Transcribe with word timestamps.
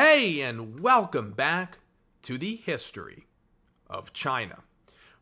Hey, 0.00 0.42
and 0.42 0.78
welcome 0.78 1.32
back 1.32 1.78
to 2.22 2.38
the 2.38 2.54
history 2.54 3.26
of 3.90 4.12
China. 4.12 4.62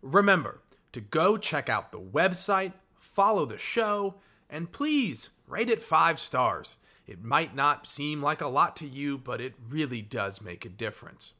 Remember 0.02 0.60
to 0.92 1.00
go 1.00 1.38
check 1.38 1.70
out 1.70 1.92
the 1.92 1.98
website, 1.98 2.74
follow 2.94 3.46
the 3.46 3.56
show, 3.56 4.16
and 4.50 4.70
please 4.70 5.30
rate 5.46 5.70
it 5.70 5.80
five 5.80 6.20
stars. 6.20 6.76
It 7.06 7.24
might 7.24 7.54
not 7.54 7.86
seem 7.86 8.20
like 8.20 8.42
a 8.42 8.48
lot 8.48 8.76
to 8.76 8.86
you, 8.86 9.16
but 9.16 9.40
it 9.40 9.54
really 9.66 10.02
does 10.02 10.42
make 10.42 10.66
a 10.66 10.68
difference. 10.68 11.32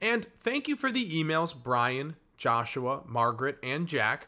And 0.00 0.26
thank 0.40 0.66
you 0.66 0.74
for 0.74 0.90
the 0.90 1.08
emails, 1.08 1.54
Brian, 1.54 2.16
Joshua, 2.36 3.04
Margaret, 3.06 3.56
and 3.62 3.86
Jack. 3.86 4.26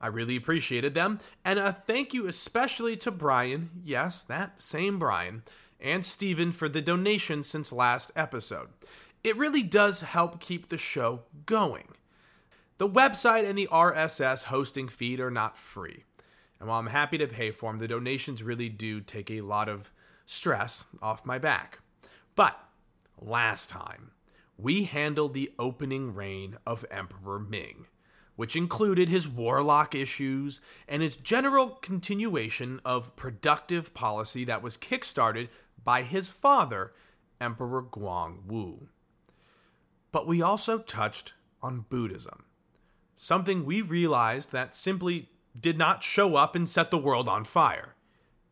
I 0.00 0.06
really 0.06 0.36
appreciated 0.36 0.94
them. 0.94 1.18
And 1.44 1.58
a 1.58 1.72
thank 1.72 2.14
you 2.14 2.28
especially 2.28 2.96
to 2.98 3.10
Brian, 3.10 3.70
yes, 3.82 4.22
that 4.22 4.62
same 4.62 5.00
Brian, 5.00 5.42
and 5.80 6.04
Stephen 6.04 6.52
for 6.52 6.68
the 6.68 6.82
donation 6.82 7.42
since 7.42 7.72
last 7.72 8.12
episode. 8.14 8.68
It 9.22 9.36
really 9.36 9.62
does 9.62 10.00
help 10.00 10.40
keep 10.40 10.68
the 10.68 10.78
show 10.78 11.22
going. 11.46 11.88
The 12.78 12.88
website 12.88 13.48
and 13.48 13.58
the 13.58 13.68
RSS 13.70 14.44
hosting 14.44 14.88
feed 14.88 15.20
are 15.20 15.30
not 15.30 15.58
free. 15.58 16.04
And 16.58 16.68
while 16.68 16.78
I'm 16.78 16.86
happy 16.86 17.18
to 17.18 17.26
pay 17.26 17.50
for 17.50 17.70
them, 17.70 17.78
the 17.78 17.88
donations 17.88 18.42
really 18.42 18.68
do 18.68 19.00
take 19.00 19.30
a 19.30 19.40
lot 19.40 19.68
of 19.68 19.90
stress 20.26 20.84
off 21.02 21.26
my 21.26 21.38
back. 21.38 21.80
But 22.36 22.58
last 23.20 23.68
time, 23.68 24.12
we 24.56 24.84
handled 24.84 25.34
the 25.34 25.50
opening 25.58 26.14
reign 26.14 26.56
of 26.66 26.84
Emperor 26.90 27.38
Ming, 27.38 27.86
which 28.36 28.56
included 28.56 29.08
his 29.08 29.28
warlock 29.28 29.94
issues 29.94 30.60
and 30.86 31.02
his 31.02 31.16
general 31.16 31.68
continuation 31.82 32.80
of 32.84 33.14
productive 33.16 33.92
policy 33.94 34.44
that 34.44 34.62
was 34.62 34.78
kickstarted 34.78 35.48
by 35.84 36.02
his 36.02 36.28
father, 36.28 36.92
Emperor 37.40 37.82
Guangwu. 37.82 38.88
But 40.12 40.26
we 40.26 40.42
also 40.42 40.78
touched 40.78 41.34
on 41.62 41.86
Buddhism, 41.88 42.44
something 43.16 43.64
we 43.64 43.82
realized 43.82 44.52
that 44.52 44.74
simply 44.74 45.28
did 45.58 45.78
not 45.78 46.02
show 46.02 46.36
up 46.36 46.54
and 46.54 46.68
set 46.68 46.90
the 46.90 46.98
world 46.98 47.28
on 47.28 47.44
fire. 47.44 47.94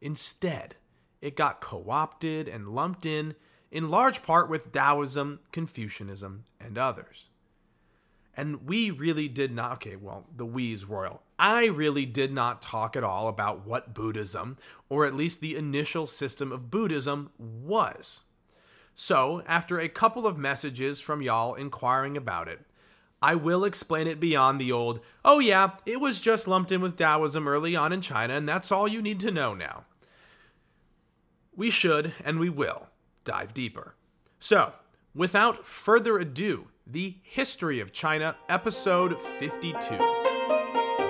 Instead, 0.01 0.77
it 1.21 1.37
got 1.37 1.61
co 1.61 1.85
opted 1.89 2.49
and 2.49 2.69
lumped 2.69 3.05
in, 3.05 3.35
in 3.71 3.89
large 3.89 4.23
part 4.23 4.49
with 4.49 4.73
Taoism, 4.73 5.41
Confucianism, 5.53 6.45
and 6.61 6.79
others. 6.79 7.31
And 8.35 8.67
we 8.67 8.91
really 8.91 9.27
did 9.29 9.53
not, 9.53 9.73
okay, 9.73 9.97
well, 9.97 10.27
the 10.35 10.47
we's 10.47 10.85
royal. 10.85 11.23
I 11.39 11.67
really 11.67 12.05
did 12.05 12.33
not 12.33 12.63
talk 12.63 12.97
at 12.97 13.05
all 13.05 13.29
about 13.29 13.65
what 13.67 13.95
Buddhism, 13.95 14.57
or 14.89 15.07
at 15.07 15.15
least 15.15 15.41
the 15.41 15.57
initial 15.57 16.07
system 16.07 16.51
of 16.51 16.71
Buddhism, 16.71 17.31
was. 17.39 18.25
So, 18.95 19.43
after 19.47 19.79
a 19.79 19.89
couple 19.89 20.27
of 20.27 20.37
messages 20.37 21.01
from 21.01 21.23
y'all 21.23 21.55
inquiring 21.55 22.17
about 22.17 22.49
it, 22.49 22.67
I 23.23 23.37
will 23.37 23.65
explain 23.65 24.07
it 24.07 24.19
beyond 24.19 24.61
the 24.61 24.73
old, 24.73 25.01
oh 25.25 25.39
yeah, 25.39 25.73
it 25.87 26.01
was 26.01 26.21
just 26.21 26.49
lumped 26.49 26.73
in 26.73 26.81
with 26.81 26.97
Taoism 26.97 27.47
early 27.47 27.77
on 27.77 27.93
in 27.93 28.01
China, 28.01 28.35
and 28.35 28.49
that's 28.49 28.73
all 28.73 28.89
you 28.89 29.01
need 29.01 29.21
to 29.21 29.31
know 29.31 29.55
now. 29.55 29.85
We 31.55 31.71
should, 31.71 32.15
and 32.25 32.41
we 32.41 32.49
will, 32.49 32.89
dive 33.25 33.55
deeper. 33.55 33.95
So, 34.41 34.73
without 35.15 35.67
further 35.67 36.19
ado, 36.19 36.69
the 36.87 37.17
History 37.23 37.81
of 37.81 37.93
China, 37.93 38.37
Episode 38.49 39.21
52 39.21 40.18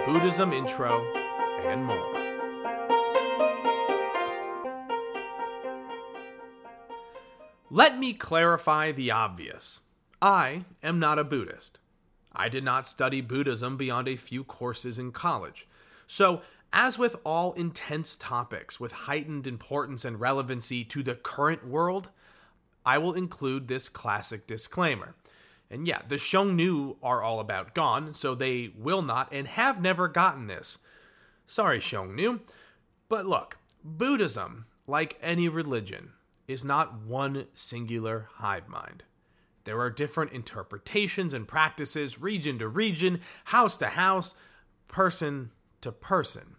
Buddhism 0.08 0.54
Intro, 0.54 1.04
and 1.66 1.84
more. 1.84 2.14
Let 7.68 7.98
me 7.98 8.14
clarify 8.14 8.90
the 8.90 9.10
obvious. 9.10 9.82
I 10.22 10.64
am 10.82 10.98
not 10.98 11.18
a 11.18 11.24
Buddhist. 11.24 11.78
I 12.32 12.48
did 12.48 12.64
not 12.64 12.88
study 12.88 13.20
Buddhism 13.20 13.76
beyond 13.76 14.08
a 14.08 14.16
few 14.16 14.44
courses 14.44 14.98
in 14.98 15.12
college. 15.12 15.68
So, 16.06 16.40
as 16.72 16.98
with 16.98 17.16
all 17.22 17.52
intense 17.52 18.16
topics 18.16 18.80
with 18.80 18.92
heightened 18.92 19.46
importance 19.46 20.06
and 20.06 20.18
relevancy 20.18 20.84
to 20.84 21.02
the 21.02 21.16
current 21.16 21.68
world, 21.68 22.08
I 22.86 22.96
will 22.96 23.12
include 23.12 23.68
this 23.68 23.90
classic 23.90 24.46
disclaimer. 24.46 25.16
And 25.70 25.86
yeah, 25.86 26.00
the 26.06 26.16
Xiongnu 26.16 26.96
are 27.02 27.22
all 27.22 27.40
about 27.40 27.74
gone, 27.74 28.14
so 28.14 28.34
they 28.34 28.72
will 28.76 29.02
not 29.02 29.28
and 29.32 29.46
have 29.46 29.80
never 29.80 30.08
gotten 30.08 30.46
this. 30.46 30.78
Sorry, 31.46 31.78
Xiongnu. 31.78 32.40
But 33.08 33.26
look, 33.26 33.58
Buddhism, 33.84 34.66
like 34.86 35.18
any 35.20 35.48
religion, 35.48 36.12
is 36.46 36.64
not 36.64 37.02
one 37.02 37.46
singular 37.54 38.28
hive 38.34 38.68
mind. 38.68 39.02
There 39.64 39.80
are 39.80 39.90
different 39.90 40.32
interpretations 40.32 41.34
and 41.34 41.46
practices, 41.46 42.20
region 42.20 42.58
to 42.58 42.68
region, 42.68 43.20
house 43.44 43.76
to 43.78 43.88
house, 43.88 44.34
person 44.88 45.50
to 45.82 45.92
person. 45.92 46.56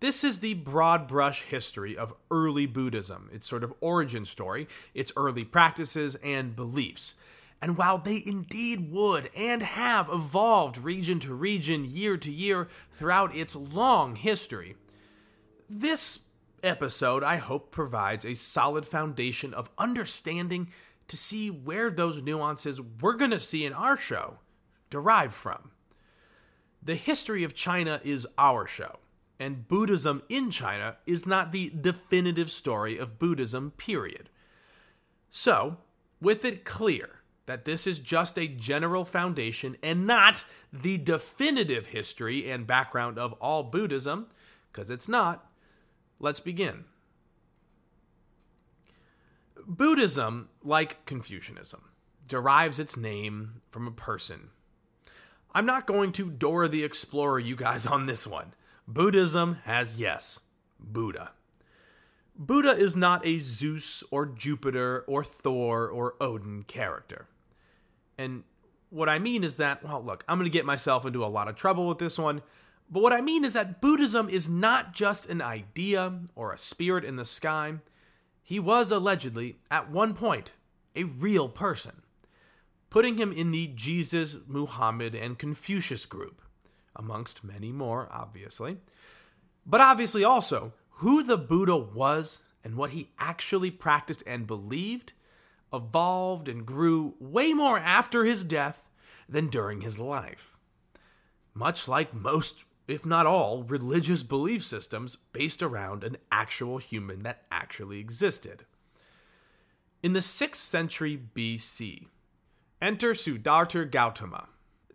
This 0.00 0.24
is 0.24 0.40
the 0.40 0.54
broad 0.54 1.06
brush 1.06 1.42
history 1.42 1.96
of 1.96 2.14
early 2.30 2.66
Buddhism, 2.66 3.28
its 3.32 3.46
sort 3.46 3.62
of 3.62 3.74
origin 3.80 4.24
story, 4.24 4.68
its 4.94 5.12
early 5.16 5.44
practices 5.44 6.14
and 6.16 6.56
beliefs. 6.56 7.14
And 7.64 7.78
while 7.78 7.96
they 7.96 8.22
indeed 8.26 8.92
would 8.92 9.30
and 9.34 9.62
have 9.62 10.10
evolved 10.12 10.76
region 10.76 11.18
to 11.20 11.32
region, 11.32 11.86
year 11.86 12.18
to 12.18 12.30
year, 12.30 12.68
throughout 12.92 13.34
its 13.34 13.56
long 13.56 14.16
history, 14.16 14.76
this 15.66 16.20
episode, 16.62 17.22
I 17.22 17.36
hope, 17.36 17.70
provides 17.70 18.26
a 18.26 18.34
solid 18.34 18.84
foundation 18.84 19.54
of 19.54 19.70
understanding 19.78 20.72
to 21.08 21.16
see 21.16 21.48
where 21.48 21.88
those 21.88 22.22
nuances 22.22 22.82
we're 22.82 23.14
going 23.14 23.30
to 23.30 23.40
see 23.40 23.64
in 23.64 23.72
our 23.72 23.96
show 23.96 24.40
derive 24.90 25.32
from. 25.32 25.70
The 26.82 26.96
history 26.96 27.44
of 27.44 27.54
China 27.54 27.98
is 28.04 28.26
our 28.36 28.66
show, 28.66 28.98
and 29.40 29.66
Buddhism 29.66 30.22
in 30.28 30.50
China 30.50 30.98
is 31.06 31.24
not 31.24 31.52
the 31.52 31.70
definitive 31.70 32.50
story 32.50 32.98
of 32.98 33.18
Buddhism, 33.18 33.70
period. 33.70 34.28
So, 35.30 35.78
with 36.20 36.44
it 36.44 36.66
clear 36.66 37.20
that 37.46 37.64
this 37.64 37.86
is 37.86 37.98
just 37.98 38.38
a 38.38 38.48
general 38.48 39.04
foundation 39.04 39.76
and 39.82 40.06
not 40.06 40.44
the 40.72 40.98
definitive 40.98 41.88
history 41.88 42.50
and 42.50 42.66
background 42.66 43.18
of 43.18 43.32
all 43.34 43.62
Buddhism, 43.62 44.26
because 44.72 44.90
it's 44.90 45.08
not, 45.08 45.46
let's 46.18 46.40
begin. 46.40 46.84
Buddhism, 49.66 50.48
like 50.62 51.04
Confucianism, 51.06 51.82
derives 52.26 52.78
its 52.78 52.96
name 52.96 53.60
from 53.70 53.86
a 53.86 53.92
person. 53.92 54.50
I'm 55.54 55.66
not 55.66 55.86
going 55.86 56.12
to 56.12 56.30
Dora 56.30 56.68
the 56.68 56.84
Explorer 56.84 57.38
you 57.38 57.56
guys 57.56 57.86
on 57.86 58.06
this 58.06 58.26
one. 58.26 58.54
Buddhism 58.88 59.58
has, 59.64 59.98
yes, 59.98 60.40
Buddha. 60.80 61.32
Buddha 62.36 62.72
is 62.72 62.96
not 62.96 63.24
a 63.24 63.38
Zeus 63.38 64.02
or 64.10 64.26
Jupiter 64.26 65.04
or 65.06 65.22
Thor 65.22 65.88
or 65.88 66.16
Odin 66.20 66.64
character. 66.64 67.28
And 68.18 68.44
what 68.90 69.08
I 69.08 69.18
mean 69.18 69.44
is 69.44 69.56
that, 69.56 69.82
well, 69.82 70.02
look, 70.02 70.24
I'm 70.28 70.38
going 70.38 70.50
to 70.50 70.52
get 70.52 70.64
myself 70.64 71.04
into 71.04 71.24
a 71.24 71.26
lot 71.26 71.48
of 71.48 71.56
trouble 71.56 71.88
with 71.88 71.98
this 71.98 72.18
one. 72.18 72.42
But 72.90 73.02
what 73.02 73.12
I 73.12 73.20
mean 73.20 73.44
is 73.44 73.54
that 73.54 73.80
Buddhism 73.80 74.28
is 74.28 74.48
not 74.48 74.92
just 74.92 75.28
an 75.28 75.40
idea 75.40 76.20
or 76.34 76.52
a 76.52 76.58
spirit 76.58 77.04
in 77.04 77.16
the 77.16 77.24
sky. 77.24 77.74
He 78.42 78.60
was 78.60 78.90
allegedly, 78.90 79.56
at 79.70 79.90
one 79.90 80.14
point, 80.14 80.52
a 80.94 81.04
real 81.04 81.48
person, 81.48 82.02
putting 82.90 83.16
him 83.16 83.32
in 83.32 83.50
the 83.50 83.68
Jesus, 83.74 84.36
Muhammad, 84.46 85.14
and 85.14 85.38
Confucius 85.38 86.06
group, 86.06 86.42
amongst 86.94 87.42
many 87.42 87.72
more, 87.72 88.08
obviously. 88.12 88.76
But 89.66 89.80
obviously, 89.80 90.22
also, 90.22 90.74
who 90.98 91.24
the 91.24 91.38
Buddha 91.38 91.76
was 91.76 92.40
and 92.62 92.76
what 92.76 92.90
he 92.90 93.10
actually 93.18 93.70
practiced 93.70 94.22
and 94.26 94.46
believed 94.46 95.14
evolved 95.74 96.48
and 96.48 96.64
grew 96.64 97.14
way 97.18 97.52
more 97.52 97.78
after 97.78 98.24
his 98.24 98.44
death 98.44 98.88
than 99.28 99.48
during 99.48 99.80
his 99.80 99.98
life. 99.98 100.56
Much 101.54 101.88
like 101.88 102.14
most 102.14 102.64
if 102.86 103.06
not 103.06 103.26
all, 103.26 103.62
religious 103.62 104.22
belief 104.22 104.64
systems 104.64 105.16
based 105.32 105.62
around 105.62 106.04
an 106.04 106.16
actual 106.30 106.78
human 106.78 107.22
that 107.22 107.42
actually 107.50 107.98
existed. 107.98 108.64
In 110.02 110.12
the 110.12 110.20
6th 110.20 110.56
century 110.56 111.18
BC, 111.34 112.08
enter 112.82 113.14
Siddhartha 113.14 113.86
Gautama. 113.86 114.48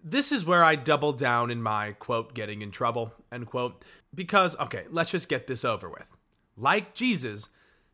This 0.03 0.31
is 0.31 0.45
where 0.45 0.63
I 0.63 0.75
double 0.75 1.13
down 1.13 1.49
in 1.49 1.63
my 1.63 1.93
quote, 1.93 2.33
getting 2.33 2.61
in 2.61 2.71
trouble, 2.71 3.13
end 3.31 3.47
quote, 3.47 3.83
because, 4.13 4.57
okay, 4.59 4.85
let's 4.91 5.11
just 5.11 5.27
get 5.27 5.47
this 5.47 5.65
over 5.65 5.89
with. 5.89 6.05
Like 6.55 6.93
Jesus, 6.93 7.49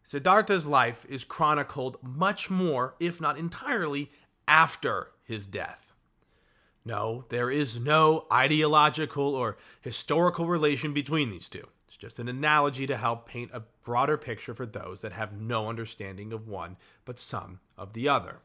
Siddhartha's 0.05 0.67
life 0.67 1.03
is 1.09 1.23
chronicled 1.23 1.97
much 2.03 2.47
more, 2.51 2.93
if 2.99 3.19
not 3.19 3.39
entirely, 3.39 4.11
after 4.47 5.09
his 5.23 5.47
death. 5.47 5.93
No, 6.85 7.25
there 7.29 7.49
is 7.49 7.79
no 7.79 8.27
ideological 8.31 9.33
or 9.33 9.57
historical 9.81 10.45
relation 10.45 10.93
between 10.93 11.31
these 11.31 11.49
two. 11.49 11.67
It's 11.87 11.97
just 11.97 12.19
an 12.19 12.29
analogy 12.29 12.85
to 12.85 12.97
help 12.97 13.27
paint 13.27 13.49
a 13.51 13.63
broader 13.83 14.15
picture 14.15 14.53
for 14.53 14.67
those 14.67 15.01
that 15.01 15.13
have 15.13 15.41
no 15.41 15.69
understanding 15.69 16.31
of 16.31 16.47
one 16.47 16.77
but 17.03 17.19
some 17.19 17.59
of 17.75 17.93
the 17.93 18.07
other. 18.07 18.41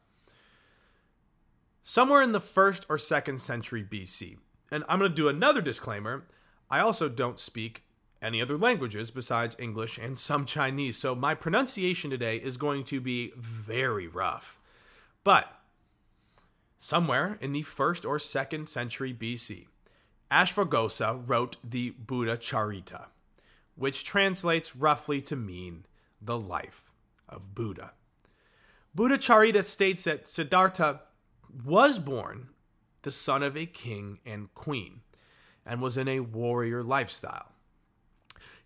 Somewhere 1.83 2.23
in 2.23 2.33
the 2.33 2.41
first 2.41 2.87
or 2.89 2.97
second 2.97 3.43
century 3.43 3.85
BC, 3.85 4.39
and 4.71 4.83
I'm 4.89 4.99
going 4.99 5.11
to 5.11 5.15
do 5.15 5.29
another 5.29 5.61
disclaimer 5.61 6.25
I 6.71 6.81
also 6.81 7.09
don't 7.09 7.41
speak 7.41 7.83
any 8.23 8.43
other 8.43 8.59
languages 8.59 9.11
besides 9.11 9.57
English 9.59 9.99
and 9.99 10.19
some 10.19 10.45
Chinese, 10.45 10.99
so 10.99 11.15
my 11.15 11.35
pronunciation 11.35 12.11
today 12.11 12.37
is 12.37 12.57
going 12.57 12.85
to 12.85 13.01
be 13.01 13.33
very 13.37 14.07
rough. 14.07 14.59
But 15.25 15.61
somewhere 16.79 17.39
in 17.41 17.53
the 17.53 17.63
first 17.63 18.05
or 18.05 18.19
second 18.19 18.69
century 18.69 19.15
BC, 19.15 19.67
Ashvaghosha 20.31 21.23
wrote 21.27 21.57
the 21.65 21.91
Buddha 21.91 22.37
Charita, 22.37 23.07
which 23.75 24.05
translates 24.05 24.77
roughly 24.77 25.21
to 25.23 25.37
mean 25.37 25.87
the 26.21 26.39
life 26.39 26.91
of 27.29 27.55
Buddha. 27.55 27.93
Buddha 28.95 29.19
Charita 29.19 29.65
states 29.65 30.05
that 30.05 30.29
Siddhartha 30.29 31.01
was 31.65 31.99
born 31.99 32.49
the 33.03 33.11
son 33.11 33.43
of 33.43 33.57
a 33.57 33.67
king 33.67 34.19
and 34.27 34.53
queen 34.55 35.01
and 35.65 35.81
was 35.81 35.97
in 35.97 36.09
a 36.09 36.21
warrior 36.21 36.83
lifestyle. 36.83 37.53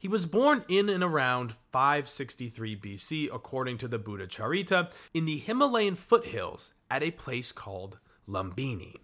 He 0.05 0.09
was 0.09 0.27
born 0.27 0.67
in 0.69 0.91
and 0.91 1.03
around 1.03 1.55
563 1.73 2.77
BC, 2.77 3.31
according 3.33 3.79
to 3.79 3.89
the 3.89 3.99
Buddha 3.99 4.27
Charita, 4.27 4.93
in 5.15 5.25
the 5.25 5.39
Himalayan 5.39 5.95
foothills 5.95 6.75
at 6.91 7.03
a 7.03 7.11
place 7.11 7.53
called 7.53 7.97
Lumbini. 8.29 8.97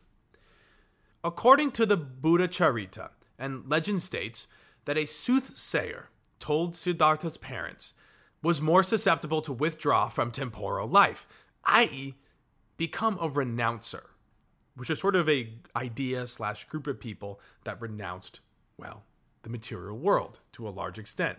According 1.24 1.70
to 1.70 1.86
the 1.86 1.96
Buddha 1.96 2.48
Charita, 2.48 3.12
and 3.38 3.66
legend 3.66 4.02
states 4.02 4.46
that 4.84 4.98
a 4.98 5.06
soothsayer 5.06 6.10
told 6.38 6.74
Siddhartha's 6.74 7.38
parents 7.38 7.94
was 8.42 8.60
more 8.60 8.82
susceptible 8.82 9.40
to 9.40 9.54
withdraw 9.54 10.10
from 10.10 10.30
temporal 10.30 10.86
life, 10.86 11.26
i.e., 11.64 12.16
become 12.76 13.16
a 13.22 13.28
renouncer, 13.30 14.10
which 14.76 14.90
is 14.90 15.00
sort 15.00 15.16
of 15.16 15.30
a 15.30 15.54
idea 15.74 16.26
slash 16.26 16.66
group 16.66 16.86
of 16.86 17.00
people 17.00 17.40
that 17.64 17.80
renounced, 17.80 18.40
well, 18.76 19.06
the 19.42 19.50
material 19.50 19.96
world 19.96 20.40
to 20.52 20.68
a 20.68 20.70
large 20.70 20.98
extent. 20.98 21.38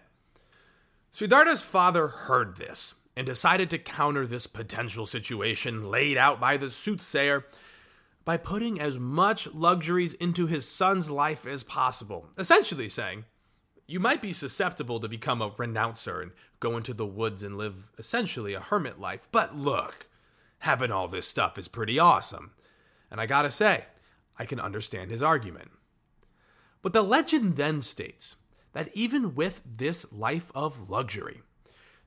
Siddhartha's 1.11 1.61
father 1.61 2.07
heard 2.07 2.57
this 2.57 2.95
and 3.15 3.25
decided 3.25 3.69
to 3.69 3.77
counter 3.77 4.25
this 4.25 4.47
potential 4.47 5.05
situation 5.05 5.89
laid 5.89 6.17
out 6.17 6.39
by 6.39 6.57
the 6.57 6.71
soothsayer 6.71 7.45
by 8.23 8.37
putting 8.37 8.79
as 8.79 8.97
much 8.97 9.51
luxuries 9.53 10.13
into 10.13 10.47
his 10.47 10.67
son's 10.67 11.09
life 11.09 11.45
as 11.45 11.63
possible, 11.63 12.29
essentially 12.37 12.87
saying, 12.87 13.25
You 13.87 13.99
might 13.99 14.21
be 14.21 14.33
susceptible 14.33 14.99
to 14.99 15.09
become 15.09 15.41
a 15.41 15.51
renouncer 15.57 16.21
and 16.21 16.31
go 16.59 16.77
into 16.77 16.93
the 16.93 17.05
woods 17.05 17.43
and 17.43 17.57
live 17.57 17.91
essentially 17.97 18.53
a 18.53 18.59
hermit 18.59 18.99
life, 18.99 19.27
but 19.31 19.55
look, 19.55 20.07
having 20.59 20.91
all 20.91 21.07
this 21.07 21.27
stuff 21.27 21.57
is 21.57 21.67
pretty 21.67 21.97
awesome. 21.99 22.51
And 23.09 23.19
I 23.19 23.25
gotta 23.25 23.51
say, 23.51 23.85
I 24.37 24.45
can 24.45 24.59
understand 24.59 25.11
his 25.11 25.23
argument. 25.23 25.71
But 26.81 26.93
the 26.93 27.03
legend 27.03 27.55
then 27.55 27.81
states 27.81 28.37
that 28.73 28.89
even 28.93 29.35
with 29.35 29.61
this 29.65 30.11
life 30.11 30.51
of 30.55 30.89
luxury, 30.89 31.41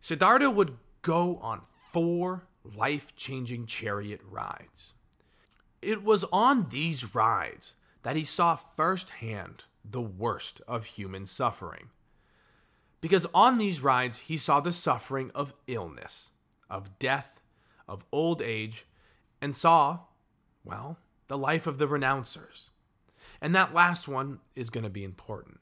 Siddhartha 0.00 0.50
would 0.50 0.76
go 1.02 1.36
on 1.36 1.62
four 1.92 2.46
life 2.64 3.14
changing 3.16 3.66
chariot 3.66 4.20
rides. 4.28 4.94
It 5.82 6.02
was 6.02 6.24
on 6.32 6.70
these 6.70 7.14
rides 7.14 7.74
that 8.02 8.16
he 8.16 8.24
saw 8.24 8.56
firsthand 8.56 9.64
the 9.84 10.00
worst 10.00 10.60
of 10.66 10.86
human 10.86 11.26
suffering. 11.26 11.90
Because 13.00 13.26
on 13.34 13.58
these 13.58 13.82
rides, 13.82 14.20
he 14.20 14.38
saw 14.38 14.60
the 14.60 14.72
suffering 14.72 15.30
of 15.34 15.52
illness, 15.66 16.30
of 16.70 16.98
death, 16.98 17.40
of 17.86 18.04
old 18.10 18.40
age, 18.40 18.86
and 19.42 19.54
saw, 19.54 20.00
well, 20.64 20.98
the 21.28 21.36
life 21.36 21.66
of 21.66 21.76
the 21.76 21.86
renouncers. 21.86 22.70
And 23.44 23.54
that 23.54 23.74
last 23.74 24.08
one 24.08 24.38
is 24.56 24.70
going 24.70 24.84
to 24.84 24.90
be 24.90 25.04
important. 25.04 25.60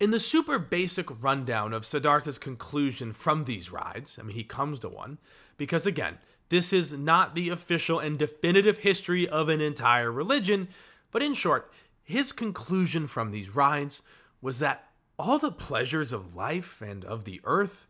In 0.00 0.10
the 0.10 0.18
super 0.18 0.58
basic 0.58 1.22
rundown 1.22 1.72
of 1.72 1.86
Siddhartha's 1.86 2.36
conclusion 2.36 3.12
from 3.12 3.44
these 3.44 3.70
rides, 3.70 4.18
I 4.18 4.24
mean, 4.24 4.34
he 4.34 4.42
comes 4.42 4.80
to 4.80 4.88
one, 4.88 5.18
because 5.56 5.86
again, 5.86 6.18
this 6.48 6.72
is 6.72 6.92
not 6.92 7.36
the 7.36 7.48
official 7.48 8.00
and 8.00 8.18
definitive 8.18 8.78
history 8.78 9.28
of 9.28 9.48
an 9.48 9.60
entire 9.60 10.10
religion, 10.10 10.66
but 11.12 11.22
in 11.22 11.32
short, 11.32 11.70
his 12.02 12.32
conclusion 12.32 13.06
from 13.06 13.30
these 13.30 13.54
rides 13.54 14.02
was 14.42 14.58
that 14.58 14.88
all 15.16 15.38
the 15.38 15.52
pleasures 15.52 16.12
of 16.12 16.34
life 16.34 16.82
and 16.82 17.04
of 17.04 17.24
the 17.24 17.40
earth, 17.44 17.86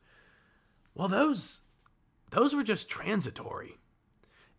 well, 0.95 1.09
those 1.09 1.63
those 2.33 2.55
were 2.55 2.63
just 2.63 2.91
transitory. 2.91 3.79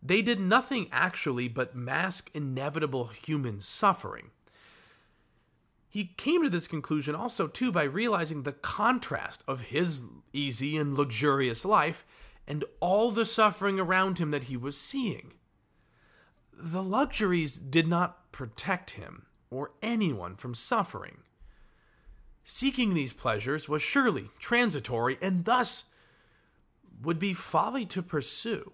They 0.02 0.22
did 0.22 0.40
nothing 0.40 0.88
actually 0.90 1.48
but 1.48 1.74
mask 1.74 2.30
inevitable 2.32 3.08
human 3.08 3.60
suffering. 3.60 4.30
He 5.88 6.14
came 6.16 6.42
to 6.42 6.50
this 6.50 6.68
conclusion 6.68 7.14
also 7.14 7.48
too 7.48 7.72
by 7.72 7.82
realizing 7.82 8.42
the 8.42 8.52
contrast 8.52 9.44
of 9.46 9.62
his 9.62 10.04
easy 10.32 10.76
and 10.76 10.96
luxurious 10.96 11.64
life 11.64 12.06
and 12.46 12.64
all 12.78 13.10
the 13.10 13.26
suffering 13.26 13.78
around 13.78 14.18
him 14.18 14.30
that 14.30 14.44
he 14.44 14.56
was 14.56 14.78
seeing. 14.78 15.34
The 16.52 16.82
luxuries 16.82 17.56
did 17.58 17.88
not 17.88 18.30
protect 18.32 18.90
him 18.90 19.26
or 19.50 19.70
anyone 19.82 20.36
from 20.36 20.54
suffering. 20.54 21.18
Seeking 22.44 22.94
these 22.94 23.12
pleasures 23.12 23.68
was 23.68 23.82
surely 23.82 24.30
transitory 24.38 25.18
and 25.20 25.44
thus 25.44 25.86
would 27.02 27.18
be 27.18 27.34
folly 27.34 27.84
to 27.86 28.02
pursue. 28.02 28.72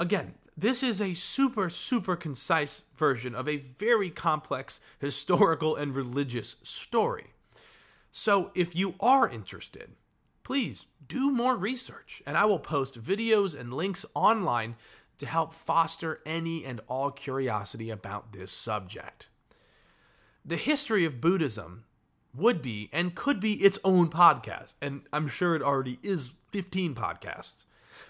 Again, 0.00 0.32
this 0.56 0.82
is 0.82 0.98
a 0.98 1.12
super, 1.12 1.68
super 1.68 2.16
concise 2.16 2.84
version 2.96 3.34
of 3.34 3.46
a 3.46 3.58
very 3.58 4.08
complex 4.08 4.80
historical 4.98 5.76
and 5.76 5.94
religious 5.94 6.56
story. 6.62 7.34
So 8.10 8.50
if 8.54 8.74
you 8.74 8.94
are 8.98 9.28
interested, 9.28 9.90
please 10.42 10.86
do 11.06 11.30
more 11.30 11.54
research, 11.54 12.22
and 12.26 12.38
I 12.38 12.46
will 12.46 12.58
post 12.58 13.00
videos 13.00 13.58
and 13.58 13.74
links 13.74 14.06
online 14.14 14.76
to 15.18 15.26
help 15.26 15.52
foster 15.52 16.20
any 16.24 16.64
and 16.64 16.80
all 16.88 17.10
curiosity 17.10 17.90
about 17.90 18.32
this 18.32 18.52
subject. 18.52 19.28
The 20.46 20.56
history 20.56 21.04
of 21.04 21.20
Buddhism 21.20 21.84
would 22.34 22.62
be 22.62 22.88
and 22.90 23.14
could 23.14 23.38
be 23.38 23.52
its 23.56 23.78
own 23.84 24.08
podcast, 24.08 24.72
and 24.80 25.02
I'm 25.12 25.28
sure 25.28 25.54
it 25.54 25.62
already 25.62 25.98
is 26.02 26.36
15 26.52 26.94
podcasts. 26.94 27.66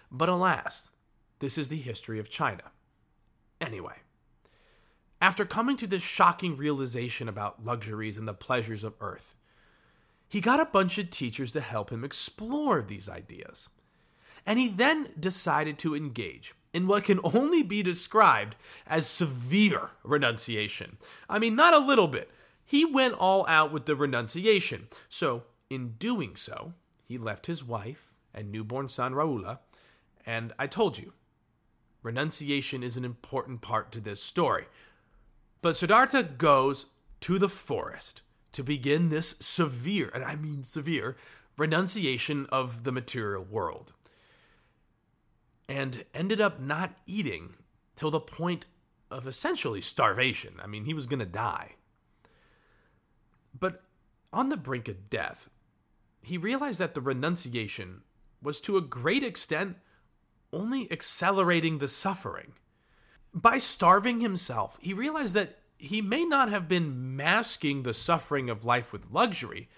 But 0.09 0.29
alas, 0.29 0.91
this 1.41 1.59
is 1.59 1.69
the 1.69 1.77
history 1.77 2.19
of 2.19 2.31
China. 2.31 2.73
Anyway, 3.61 3.97
after 5.21 5.45
coming 5.45 5.77
to 5.77 5.87
this 5.87 6.03
shocking 6.03 6.57
realization 6.57 7.29
about 7.29 7.65
luxuries 7.65 8.17
and 8.17 8.27
the 8.27 8.35
pleasures 8.35 8.85
of 8.85 8.95
earth, 9.01 9.35
he 10.29 10.41
got 10.41 10.61
a 10.61 10.67
bunch 10.67 10.97
of 10.97 11.11
teachers 11.11 11.53
to 11.53 11.61
help 11.61 11.91
him 11.91 12.05
explore 12.05 12.81
these 12.81 13.09
ideas. 13.09 13.69
And 14.47 14.59
he 14.59 14.69
then 14.69 15.09
decided 15.19 15.77
to 15.79 15.95
engage 15.95 16.55
in 16.73 16.87
what 16.87 17.05
can 17.05 17.21
only 17.23 17.63
be 17.63 17.83
described 17.83 18.57
as 18.87 19.07
severe 19.07 19.91
renunciation. 20.05 20.99
I 21.29 21.39
mean, 21.39 21.55
not 21.57 21.75
a 21.75 21.79
little 21.79 22.09
bit. 22.09 22.31
He 22.65 22.85
went 22.85 23.15
all 23.15 23.47
out 23.49 23.73
with 23.73 23.87
the 23.87 23.97
renunciation. 23.97 24.89
So, 25.09 25.43
in 25.69 25.95
doing 25.99 26.37
so, 26.37 26.75
he 27.05 27.19
left 27.19 27.47
his 27.47 27.65
wife 27.65 28.13
and 28.33 28.53
newborn 28.53 28.89
son 28.89 29.13
Rahula. 29.13 29.59
And 30.25 30.53
I 30.59 30.69
told 30.69 30.97
you, 30.97 31.13
renunciation 32.03 32.83
is 32.83 32.97
an 32.97 33.05
important 33.05 33.61
part 33.61 33.93
to 33.93 34.01
this 34.01 34.23
story. 34.23 34.67
But 35.63 35.77
Siddhartha 35.77 36.23
goes 36.23 36.87
to 37.21 37.39
the 37.39 37.49
forest 37.49 38.23
to 38.53 38.63
begin 38.65 39.09
this 39.09 39.37
severe, 39.41 40.11
and 40.15 40.25
I 40.25 40.37
mean 40.37 40.65
severe, 40.65 41.17
renunciation 41.57 42.47
of 42.51 42.85
the 42.85 42.93
material 42.93 43.45
world. 43.45 43.93
And 45.69 46.05
ended 46.15 46.41
up 46.41 46.61
not 46.61 46.97
eating 47.07 47.55
till 47.95 48.11
the 48.11 48.21
point 48.21 48.67
of 49.11 49.27
essentially 49.27 49.81
starvation. 49.81 50.55
I 50.63 50.67
mean, 50.67 50.85
he 50.85 50.95
was 50.95 51.07
going 51.07 51.21
to 51.21 51.27
die. 51.27 51.77
But 53.59 53.83
on 54.33 54.49
the 54.49 54.57
brink 54.57 54.89
of 54.89 55.11
death, 55.11 55.51
he 56.23 56.39
realized 56.39 56.79
that 56.79 56.95
the 56.95 57.01
renunciation 57.01 58.03
was 58.43 58.61
to 58.63 58.77
a 58.77 58.83
great 58.83 59.23
extent 59.23 59.77
only 60.53 60.91
accelerating 60.91 61.79
the 61.79 61.89
suffering. 61.89 62.53
By 63.33 63.59
starving 63.59 64.21
himself, 64.21 64.77
he 64.81 64.93
realized 64.93 65.35
that 65.35 65.59
he 65.79 66.03
may 66.03 66.25
not 66.25 66.51
have 66.51 66.69
been 66.69 67.17
masking 67.17 67.83
the 67.83 67.95
suffering 67.95 68.51
of 68.51 68.65
life 68.65 68.93
with 68.93 69.11
luxury, 69.11 69.69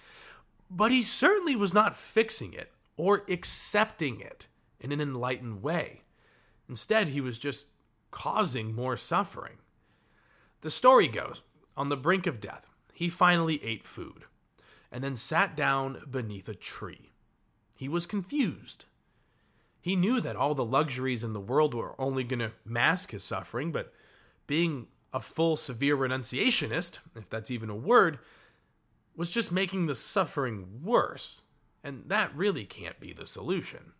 but 0.70 0.90
he 0.90 1.02
certainly 1.02 1.54
was 1.54 1.74
not 1.74 1.96
fixing 1.96 2.52
it 2.52 2.72
or 2.96 3.22
accepting 3.28 4.20
it 4.20 4.46
in 4.80 4.90
an 4.90 5.00
enlightened 5.00 5.62
way. 5.62 6.02
Instead, 6.68 7.08
he 7.08 7.20
was 7.20 7.38
just 7.38 7.66
causing 8.10 8.74
more 8.74 8.96
suffering. 8.96 9.58
The 10.62 10.70
story 10.70 11.08
goes 11.08 11.42
on 11.76 11.88
the 11.88 11.96
brink 11.96 12.26
of 12.26 12.40
death, 12.40 12.66
he 12.94 13.08
finally 13.08 13.62
ate 13.64 13.86
food. 13.86 14.24
and 14.90 15.02
then 15.02 15.16
sat 15.16 15.56
down 15.56 16.02
beneath 16.10 16.48
a 16.50 16.54
tree. 16.54 17.12
He 17.78 17.88
was 17.88 18.04
confused. 18.04 18.84
He 19.82 19.96
knew 19.96 20.20
that 20.20 20.36
all 20.36 20.54
the 20.54 20.64
luxuries 20.64 21.24
in 21.24 21.32
the 21.32 21.40
world 21.40 21.74
were 21.74 22.00
only 22.00 22.22
going 22.22 22.38
to 22.38 22.52
mask 22.64 23.10
his 23.10 23.24
suffering, 23.24 23.72
but 23.72 23.92
being 24.46 24.86
a 25.12 25.18
full 25.20 25.56
severe 25.56 25.96
renunciationist, 25.96 27.00
if 27.16 27.28
that's 27.28 27.50
even 27.50 27.68
a 27.68 27.74
word, 27.74 28.20
was 29.16 29.32
just 29.32 29.50
making 29.50 29.86
the 29.86 29.96
suffering 29.96 30.80
worse. 30.82 31.42
And 31.82 32.04
that 32.06 32.34
really 32.34 32.64
can't 32.64 33.00
be 33.00 33.12
the 33.12 33.26
solution. 33.26 33.92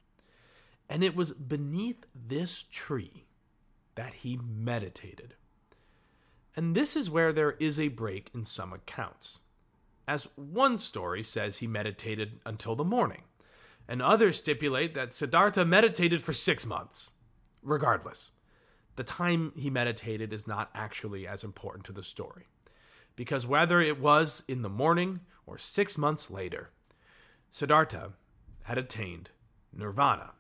And 0.88 1.02
it 1.02 1.16
was 1.16 1.32
beneath 1.32 2.06
this 2.14 2.62
tree 2.62 3.26
that 3.96 4.14
he 4.14 4.38
meditated. 4.40 5.34
And 6.54 6.76
this 6.76 6.94
is 6.94 7.10
where 7.10 7.32
there 7.32 7.52
is 7.52 7.80
a 7.80 7.88
break 7.88 8.30
in 8.32 8.44
some 8.44 8.72
accounts. 8.72 9.40
As 10.06 10.28
one 10.36 10.78
story 10.78 11.24
says 11.24 11.58
he 11.58 11.66
meditated 11.66 12.40
until 12.46 12.76
the 12.76 12.84
morning, 12.84 13.22
and 13.88 14.00
others 14.00 14.38
stipulate 14.38 14.94
that 14.94 15.12
Siddhartha 15.12 15.64
meditated 15.64 16.22
for 16.22 16.32
six 16.32 16.64
months. 16.66 17.10
Regardless, 17.62 18.30
the 18.96 19.04
time 19.04 19.52
he 19.56 19.70
meditated 19.70 20.32
is 20.32 20.46
not 20.46 20.70
actually 20.74 21.26
as 21.26 21.44
important 21.44 21.84
to 21.86 21.92
the 21.92 22.02
story, 22.02 22.46
because 23.16 23.46
whether 23.46 23.80
it 23.80 24.00
was 24.00 24.42
in 24.48 24.62
the 24.62 24.68
morning 24.68 25.20
or 25.46 25.58
six 25.58 25.96
months 25.96 26.30
later, 26.30 26.70
Siddhartha 27.50 28.12
had 28.64 28.78
attained 28.78 29.30
nirvana. 29.72 30.32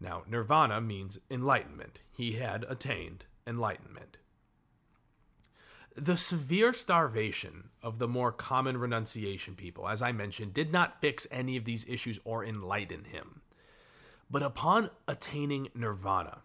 Now, 0.00 0.24
nirvana 0.28 0.80
means 0.80 1.18
enlightenment. 1.30 2.02
He 2.12 2.32
had 2.32 2.64
attained 2.68 3.24
enlightenment. 3.46 4.18
The 5.96 6.16
severe 6.16 6.72
starvation 6.72 7.68
of 7.82 7.98
the 7.98 8.08
more 8.08 8.32
common 8.32 8.78
renunciation 8.78 9.54
people, 9.54 9.88
as 9.88 10.00
I 10.00 10.12
mentioned, 10.12 10.54
did 10.54 10.72
not 10.72 11.00
fix 11.02 11.26
any 11.30 11.56
of 11.56 11.66
these 11.66 11.86
issues 11.86 12.18
or 12.24 12.44
enlighten 12.44 13.04
him. 13.04 13.42
But 14.30 14.42
upon 14.42 14.90
attaining 15.06 15.68
nirvana, 15.74 16.42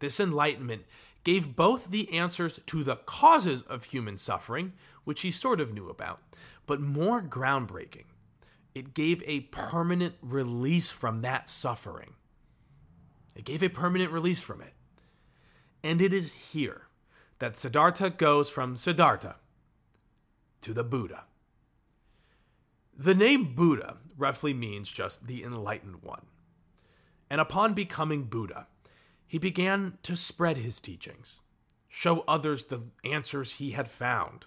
this 0.00 0.20
enlightenment 0.20 0.82
gave 1.24 1.56
both 1.56 1.90
the 1.90 2.12
answers 2.12 2.60
to 2.66 2.84
the 2.84 2.96
causes 2.96 3.62
of 3.62 3.84
human 3.84 4.18
suffering, 4.18 4.74
which 5.04 5.22
he 5.22 5.30
sort 5.30 5.60
of 5.60 5.72
knew 5.72 5.88
about, 5.88 6.20
but 6.66 6.80
more 6.80 7.22
groundbreaking, 7.22 8.04
it 8.74 8.92
gave 8.92 9.22
a 9.24 9.40
permanent 9.40 10.16
release 10.20 10.90
from 10.90 11.22
that 11.22 11.48
suffering. 11.48 12.14
It 13.34 13.46
gave 13.46 13.62
a 13.62 13.68
permanent 13.68 14.12
release 14.12 14.42
from 14.42 14.60
it. 14.60 14.74
And 15.82 16.02
it 16.02 16.12
is 16.12 16.34
here 16.34 16.88
that 17.38 17.56
Siddhartha 17.56 18.10
goes 18.10 18.48
from 18.50 18.76
Siddhartha 18.76 19.36
to 20.60 20.72
the 20.72 20.84
Buddha. 20.84 21.26
The 22.96 23.14
name 23.14 23.54
Buddha 23.54 23.98
roughly 24.16 24.54
means 24.54 24.90
just 24.90 25.26
the 25.26 25.42
enlightened 25.42 26.02
one. 26.02 26.26
And 27.28 27.40
upon 27.40 27.74
becoming 27.74 28.24
Buddha, 28.24 28.68
he 29.26 29.38
began 29.38 29.98
to 30.02 30.14
spread 30.14 30.58
his 30.58 30.78
teachings, 30.78 31.40
show 31.88 32.24
others 32.28 32.66
the 32.66 32.82
answers 33.04 33.54
he 33.54 33.72
had 33.72 33.88
found. 33.88 34.46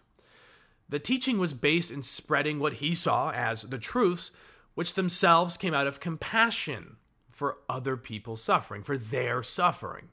The 0.88 1.00
teaching 1.00 1.38
was 1.38 1.54
based 1.54 1.92
in 1.92 2.02
spreading 2.02 2.60
what 2.60 2.74
he 2.74 2.96
saw 2.96 3.32
as 3.32 3.64
the 3.64 3.78
truths, 3.78 4.32
which 4.76 4.94
themselves 4.94 5.58
came 5.58 5.74
out 5.74 5.88
of 5.88 6.00
compassion 6.00 6.96
for 7.30 7.58
other 7.68 7.98
people's 7.98 8.42
suffering, 8.42 8.84
for 8.84 8.98
their 8.98 9.44
suffering. 9.44 10.10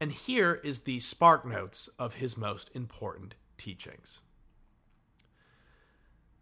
And 0.00 0.12
here 0.12 0.60
is 0.62 0.80
the 0.80 1.00
spark 1.00 1.44
notes 1.44 1.88
of 1.98 2.14
his 2.14 2.36
most 2.36 2.70
important 2.74 3.34
teachings. 3.56 4.20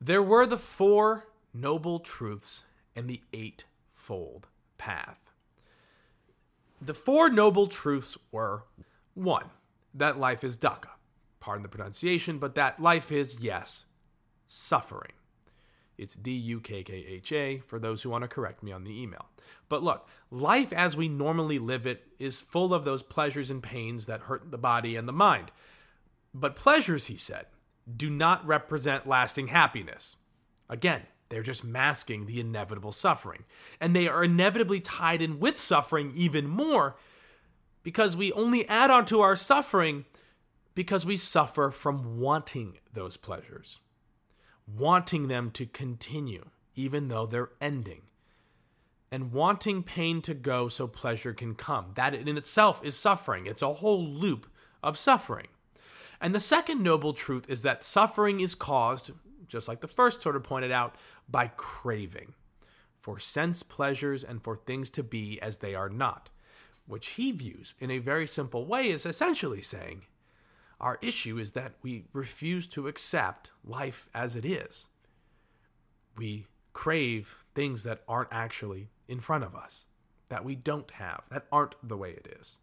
There 0.01 0.23
were 0.23 0.47
the 0.47 0.59
four 0.59 1.29
noble 1.55 2.01
truths 2.01 2.65
and 2.95 3.09
the 3.09 3.23
eightfold 3.33 4.49
path. 4.77 5.33
The 6.81 6.95
four 6.95 7.31
noble 7.31 7.67
truths 7.67 8.19
were 8.31 8.65
one, 9.15 9.47
that 9.95 10.19
life 10.19 10.45
is 10.45 10.59
dukkha, 10.59 10.91
pardon 11.41 11.63
the 11.63 11.71
pronunciation, 11.71 12.39
but 12.39 12.55
that 12.57 12.81
life 12.81 13.11
is, 13.11 13.39
yes, 13.41 13.87
suffering. 14.47 15.13
It's 15.99 16.15
D 16.15 16.33
U 16.33 16.61
K 16.61 16.83
K 16.83 17.05
H 17.09 17.33
A 17.33 17.59
for 17.59 17.79
those 17.79 18.03
who 18.03 18.11
want 18.11 18.23
to 18.23 18.29
correct 18.29 18.63
me 18.63 18.73
on 18.73 18.85
the 18.85 19.01
email. 19.01 19.27
But 19.69 19.83
look, 19.83 20.09
life 20.31 20.73
as 20.73 20.97
we 20.97 21.09
normally 21.09 21.59
live 21.59 21.87
it 21.87 22.05
is 22.19 22.41
full 22.41 22.75
of 22.75 22.85
those 22.85 23.03
pleasures 23.03 23.51
and 23.51 23.63
pains 23.63 24.07
that 24.07 24.23
hurt 24.23 24.51
the 24.51 24.59
body 24.59 24.97
and 24.97 25.09
the 25.09 25.13
mind. 25.13 25.51
But 26.35 26.57
pleasures, 26.57 27.07
he 27.07 27.17
said, 27.17 27.47
do 27.95 28.11
not 28.11 28.47
represent 28.47 29.07
lasting 29.07 29.49
happiness. 29.49 30.17
Again, 30.69 31.03
they're 31.29 31.43
just 31.43 31.65
masking 31.65 32.27
the 32.27 32.41
inevitable 32.41 32.93
suffering. 32.93 33.45
And 33.81 33.95
they 33.95 34.07
are 34.07 34.25
inevitably 34.25 34.81
tied 34.81 35.23
in 35.23 35.41
with 35.41 35.59
suffering 35.59 36.13
even 36.15 36.47
more 36.47 36.97
because 37.83 38.17
we 38.17 38.33
only 38.33 38.69
add 38.69 38.91
on 38.91 39.07
to 39.07 39.21
our 39.21 39.37
suffering 39.37 40.05
because 40.75 41.07
we 41.07 41.17
suffer 41.17 41.71
from 41.71 42.19
wanting 42.19 42.79
those 42.93 43.17
pleasures 43.17 43.81
wanting 44.67 45.29
them 45.29 45.51
to 45.53 45.67
continue, 45.67 46.47
even 46.75 47.09
though 47.09 47.27
they're 47.27 47.51
ending, 47.61 48.03
and 49.11 49.33
wanting 49.33 49.83
pain 49.83 50.21
to 50.23 50.35
go 50.35 50.69
so 50.69 50.87
pleasure 50.87 51.33
can 51.33 51.55
come. 51.55 51.93
That 51.95 52.15
in 52.15 52.37
itself 52.37 52.85
is 52.85 52.97
suffering, 52.97 53.47
it's 53.47 53.63
a 53.63 53.75
whole 53.75 54.05
loop 54.05 54.47
of 54.83 54.99
suffering. 54.99 55.49
And 56.21 56.35
the 56.35 56.41
second 56.41 56.83
noble 56.83 57.13
truth 57.13 57.49
is 57.49 57.63
that 57.63 57.83
suffering 57.83 58.41
is 58.41 58.55
caused, 58.55 59.13
just 59.47 59.69
like 59.69 59.81
the 59.81 59.89
first 59.89 60.23
sort 60.23 60.37
of 60.37 60.43
pointed 60.43 60.73
out, 60.73 60.97
by 61.29 61.49
craving 61.57 62.35
for 63.01 63.19
sense 63.19 63.63
pleasures 63.63 64.25
and 64.25 64.43
for 64.43 64.57
things 64.57 64.91
to 64.91 65.03
be 65.03 65.41
as 65.41 65.59
they 65.59 65.75
are 65.75 65.89
not, 65.89 66.29
which 66.87 67.09
he 67.11 67.31
views 67.31 67.75
in 67.79 67.91
a 67.91 67.99
very 67.99 68.27
simple 68.27 68.67
way 68.67 68.91
as 68.91 69.07
essentially 69.07 69.63
saying, 69.63 70.03
our 70.81 70.99
issue 71.01 71.39
is 71.39 71.53
that 71.53 71.75
we 71.83 72.05
refuse 72.13 72.67
to 72.69 72.89
accept 72.89 73.53
life 73.65 74.09
as 74.15 74.37
it 74.37 74.45
is. 74.45 74.89
We 76.17 76.47
crave 76.73 77.47
things 77.55 77.83
that 77.85 78.03
aren't 78.07 78.33
actually 78.33 78.91
in 79.09 79.21
front 79.21 79.45
of 79.45 79.55
us, 79.55 79.87
that 80.29 80.45
we 80.45 80.55
don't 80.55 80.91
have, 80.93 81.23
that 81.31 81.47
aren't 81.51 81.77
the 81.83 81.97
way 81.97 82.11
it 82.11 82.29
is. 82.39 82.59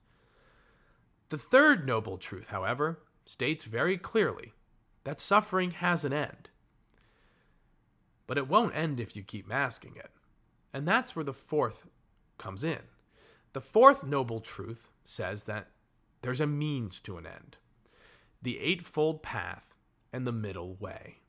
The 1.29 1.37
third 1.37 1.87
noble 1.87 2.17
truth, 2.17 2.49
however, 2.49 2.99
states 3.25 3.63
very 3.63 3.97
clearly 3.97 4.53
that 5.03 5.19
suffering 5.19 5.71
has 5.71 6.05
an 6.05 6.13
end. 6.13 6.49
But 8.27 8.37
it 8.37 8.47
won't 8.47 8.75
end 8.75 8.99
if 8.99 9.15
you 9.15 9.23
keep 9.23 9.47
masking 9.47 9.95
it. 9.95 10.11
And 10.73 10.87
that's 10.87 11.15
where 11.15 11.25
the 11.25 11.33
fourth 11.33 11.87
comes 12.37 12.63
in. 12.63 12.81
The 13.53 13.61
fourth 13.61 14.03
noble 14.03 14.39
truth 14.39 14.89
says 15.05 15.45
that 15.45 15.67
there's 16.21 16.41
a 16.41 16.47
means 16.47 16.99
to 17.01 17.17
an 17.17 17.25
end 17.25 17.57
the 18.43 18.59
Eightfold 18.59 19.23
Path, 19.23 19.73
and 20.11 20.27
the 20.27 20.31
Middle 20.31 20.75
Way. 20.75 21.19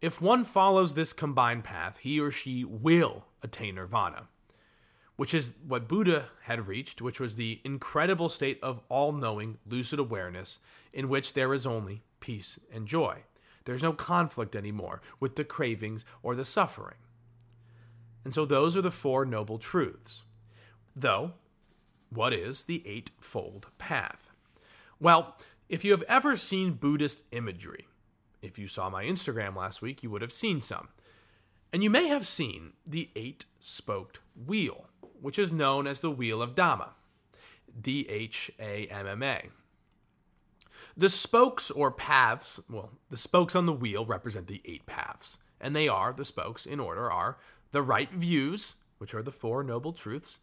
If 0.00 0.20
one 0.20 0.44
follows 0.44 0.94
this 0.94 1.12
combined 1.12 1.64
path, 1.64 1.98
he 1.98 2.20
or 2.20 2.30
she 2.30 2.64
will 2.64 3.24
attain 3.42 3.76
nirvana, 3.76 4.28
which 5.16 5.32
is 5.32 5.54
what 5.66 5.88
Buddha 5.88 6.28
had 6.42 6.68
reached, 6.68 7.00
which 7.00 7.18
was 7.18 7.36
the 7.36 7.60
incredible 7.64 8.28
state 8.28 8.58
of 8.62 8.80
all 8.88 9.12
knowing, 9.12 9.58
lucid 9.66 9.98
awareness 9.98 10.58
in 10.92 11.08
which 11.08 11.32
there 11.32 11.54
is 11.54 11.66
only 11.66 12.02
peace 12.20 12.58
and 12.72 12.86
joy. 12.86 13.22
There's 13.64 13.82
no 13.82 13.92
conflict 13.92 14.54
anymore 14.54 15.00
with 15.18 15.36
the 15.36 15.44
cravings 15.44 16.04
or 16.22 16.34
the 16.34 16.44
suffering. 16.44 16.98
And 18.24 18.34
so 18.34 18.44
those 18.44 18.76
are 18.76 18.82
the 18.82 18.90
four 18.90 19.24
noble 19.24 19.58
truths. 19.58 20.22
Though, 20.94 21.32
what 22.10 22.32
is 22.32 22.64
the 22.64 22.86
Eightfold 22.86 23.68
Path? 23.78 24.30
Well, 25.00 25.36
if 25.72 25.86
you 25.86 25.90
have 25.92 26.02
ever 26.02 26.36
seen 26.36 26.74
Buddhist 26.74 27.24
imagery, 27.32 27.86
if 28.42 28.58
you 28.58 28.68
saw 28.68 28.90
my 28.90 29.04
Instagram 29.04 29.56
last 29.56 29.80
week, 29.80 30.02
you 30.02 30.10
would 30.10 30.20
have 30.20 30.30
seen 30.30 30.60
some. 30.60 30.88
And 31.72 31.82
you 31.82 31.88
may 31.88 32.08
have 32.08 32.26
seen 32.26 32.74
the 32.84 33.08
eight 33.16 33.46
spoked 33.58 34.20
wheel, 34.36 34.90
which 35.18 35.38
is 35.38 35.50
known 35.50 35.86
as 35.86 36.00
the 36.00 36.10
Wheel 36.10 36.42
of 36.42 36.54
Dhamma. 36.54 36.90
D 37.80 38.06
H 38.06 38.50
A 38.60 38.86
M 38.88 39.06
M 39.06 39.22
A. 39.22 39.48
The 40.94 41.08
spokes 41.08 41.70
or 41.70 41.90
paths, 41.90 42.60
well, 42.68 42.90
the 43.08 43.16
spokes 43.16 43.56
on 43.56 43.64
the 43.64 43.72
wheel 43.72 44.04
represent 44.04 44.48
the 44.48 44.60
eight 44.66 44.84
paths. 44.84 45.38
And 45.58 45.74
they 45.74 45.88
are, 45.88 46.12
the 46.12 46.26
spokes 46.26 46.66
in 46.66 46.80
order 46.80 47.10
are 47.10 47.38
the 47.70 47.80
right 47.80 48.10
views, 48.10 48.74
which 48.98 49.14
are 49.14 49.22
the 49.22 49.32
four 49.32 49.64
noble 49.64 49.94
truths. 49.94 50.38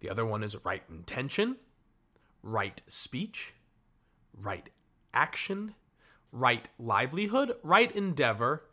The 0.00 0.10
other 0.10 0.26
one 0.26 0.42
is 0.42 0.62
right 0.62 0.82
intention, 0.90 1.56
right 2.42 2.82
speech, 2.86 3.54
right 4.40 4.70
action, 5.12 5.74
right 6.32 6.68
livelihood, 6.78 7.56
right 7.62 7.90
endeavor, 7.92 8.64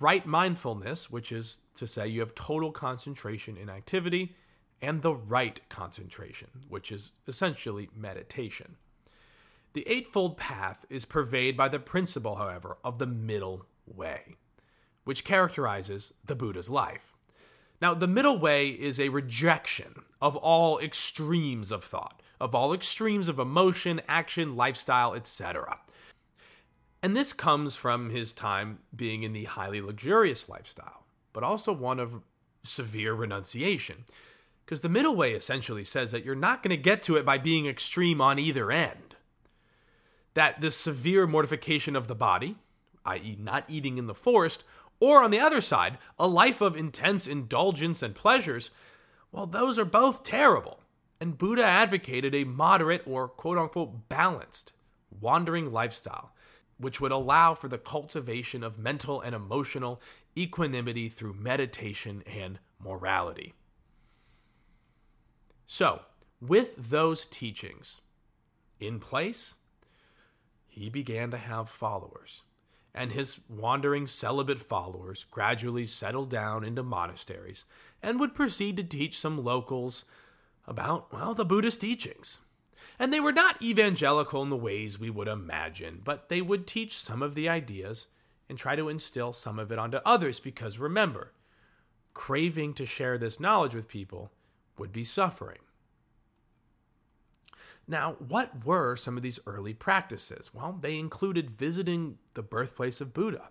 right 0.00 0.24
mindfulness, 0.26 1.10
which 1.10 1.30
is 1.30 1.58
to 1.76 1.86
say 1.86 2.08
you 2.08 2.20
have 2.20 2.34
total 2.34 2.72
concentration 2.72 3.56
in 3.56 3.68
activity, 3.68 4.34
and 4.82 5.02
the 5.02 5.14
right 5.14 5.60
concentration, 5.68 6.48
which 6.68 6.90
is 6.90 7.12
essentially 7.28 7.90
meditation. 7.94 8.76
The 9.74 9.86
Eightfold 9.86 10.36
Path 10.36 10.84
is 10.88 11.04
pervaded 11.04 11.56
by 11.56 11.68
the 11.68 11.78
principle, 11.78 12.36
however, 12.36 12.78
of 12.82 12.98
the 12.98 13.06
middle 13.06 13.66
way. 13.86 14.36
which 15.04 15.24
characterizes 15.24 16.12
the 16.24 16.36
Buddha's 16.36 16.70
life. 16.70 17.14
Now, 17.80 17.94
the 17.94 18.06
middle 18.06 18.38
way 18.38 18.68
is 18.68 19.00
a 19.00 19.08
rejection 19.08 20.02
of 20.20 20.36
all 20.36 20.78
extremes 20.78 21.72
of 21.72 21.82
thought, 21.82 22.20
of 22.38 22.54
all 22.54 22.74
extremes 22.74 23.28
of 23.28 23.38
emotion, 23.38 24.00
action, 24.06 24.54
lifestyle, 24.54 25.14
etc. 25.14 25.78
And 27.02 27.16
this 27.16 27.32
comes 27.32 27.76
from 27.76 28.10
his 28.10 28.32
time 28.32 28.80
being 28.94 29.22
in 29.22 29.32
the 29.32 29.44
highly 29.44 29.80
luxurious 29.80 30.48
lifestyle, 30.48 31.06
but 31.32 31.42
also 31.42 31.72
one 31.72 31.98
of 31.98 32.22
severe 32.62 33.14
renunciation. 33.14 34.04
Because 34.64 34.80
the 34.80 34.88
middle 34.88 35.16
way 35.16 35.32
essentially 35.32 35.84
says 35.84 36.12
that 36.12 36.24
you're 36.24 36.34
not 36.34 36.62
going 36.62 36.76
to 36.76 36.82
get 36.82 37.02
to 37.04 37.16
it 37.16 37.24
by 37.24 37.38
being 37.38 37.66
extreme 37.66 38.20
on 38.20 38.38
either 38.38 38.70
end. 38.70 39.16
That 40.34 40.60
the 40.60 40.70
severe 40.70 41.26
mortification 41.26 41.96
of 41.96 42.06
the 42.06 42.14
body, 42.14 42.56
i.e., 43.04 43.36
not 43.40 43.64
eating 43.68 43.96
in 43.98 44.06
the 44.06 44.14
forest, 44.14 44.62
or 45.00 45.22
on 45.22 45.30
the 45.30 45.40
other 45.40 45.62
side, 45.62 45.98
a 46.18 46.28
life 46.28 46.60
of 46.60 46.76
intense 46.76 47.26
indulgence 47.26 48.02
and 48.02 48.14
pleasures, 48.14 48.70
well, 49.32 49.46
those 49.46 49.78
are 49.78 49.84
both 49.84 50.22
terrible. 50.22 50.80
And 51.20 51.38
Buddha 51.38 51.64
advocated 51.64 52.34
a 52.34 52.44
moderate 52.44 53.02
or 53.06 53.28
quote 53.28 53.58
unquote 53.58 54.08
balanced 54.08 54.72
wandering 55.20 55.70
lifestyle, 55.70 56.32
which 56.78 57.00
would 57.00 57.12
allow 57.12 57.54
for 57.54 57.68
the 57.68 57.78
cultivation 57.78 58.62
of 58.62 58.78
mental 58.78 59.20
and 59.20 59.34
emotional 59.34 60.00
equanimity 60.36 61.08
through 61.08 61.34
meditation 61.34 62.22
and 62.26 62.58
morality. 62.78 63.54
So, 65.66 66.02
with 66.40 66.90
those 66.90 67.26
teachings 67.26 68.00
in 68.78 68.98
place, 68.98 69.56
he 70.66 70.88
began 70.88 71.30
to 71.32 71.36
have 71.36 71.68
followers 71.68 72.42
and 72.94 73.12
his 73.12 73.40
wandering 73.48 74.06
celibate 74.06 74.60
followers 74.60 75.24
gradually 75.30 75.86
settled 75.86 76.30
down 76.30 76.64
into 76.64 76.82
monasteries 76.82 77.64
and 78.02 78.18
would 78.18 78.34
proceed 78.34 78.76
to 78.76 78.84
teach 78.84 79.18
some 79.18 79.44
locals 79.44 80.04
about, 80.66 81.12
well, 81.12 81.34
the 81.34 81.44
Buddhist 81.44 81.80
teachings. 81.80 82.40
And 82.98 83.12
they 83.12 83.20
were 83.20 83.32
not 83.32 83.62
evangelical 83.62 84.42
in 84.42 84.50
the 84.50 84.56
ways 84.56 84.98
we 84.98 85.10
would 85.10 85.28
imagine, 85.28 86.00
but 86.04 86.28
they 86.28 86.42
would 86.42 86.66
teach 86.66 86.98
some 86.98 87.22
of 87.22 87.34
the 87.34 87.48
ideas 87.48 88.06
and 88.48 88.58
try 88.58 88.76
to 88.76 88.88
instill 88.88 89.32
some 89.32 89.58
of 89.58 89.70
it 89.70 89.78
onto 89.78 89.98
others 90.04 90.40
because 90.40 90.78
remember, 90.78 91.32
craving 92.12 92.74
to 92.74 92.84
share 92.84 93.16
this 93.16 93.40
knowledge 93.40 93.74
with 93.74 93.88
people 93.88 94.32
would 94.76 94.92
be 94.92 95.04
suffering. 95.04 95.60
Now, 97.86 98.16
what 98.18 98.64
were 98.64 98.94
some 98.96 99.16
of 99.16 99.22
these 99.22 99.40
early 99.46 99.74
practices? 99.74 100.54
Well, 100.54 100.78
they 100.80 100.98
included 100.98 101.58
visiting 101.58 102.18
the 102.34 102.42
birthplace 102.42 103.00
of 103.00 103.12
Buddha, 103.12 103.50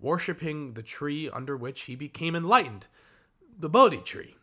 worshiping 0.00 0.74
the 0.74 0.82
tree 0.82 1.30
under 1.30 1.56
which 1.56 1.82
he 1.82 1.94
became 1.94 2.34
enlightened, 2.34 2.86
the 3.56 3.68
Bodhi 3.68 4.00
tree. 4.00 4.34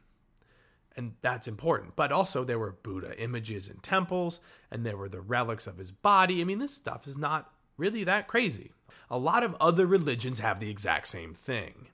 And 0.95 1.13
that's 1.21 1.47
important. 1.47 1.95
But 1.95 2.11
also, 2.11 2.43
there 2.43 2.57
were 2.57 2.71
Buddha 2.71 3.21
images 3.21 3.67
in 3.67 3.77
temples, 3.77 4.39
and 4.71 4.85
there 4.85 4.97
were 4.97 5.09
the 5.09 5.21
relics 5.21 5.67
of 5.67 5.77
his 5.77 5.91
body. 5.91 6.41
I 6.41 6.43
mean, 6.43 6.59
this 6.59 6.73
stuff 6.73 7.07
is 7.07 7.17
not 7.17 7.51
really 7.77 8.03
that 8.05 8.27
crazy. 8.27 8.71
A 9.09 9.19
lot 9.19 9.43
of 9.43 9.55
other 9.59 9.85
religions 9.85 10.39
have 10.39 10.59
the 10.59 10.71
exact 10.71 11.07
same 11.07 11.33
thing. 11.33 11.89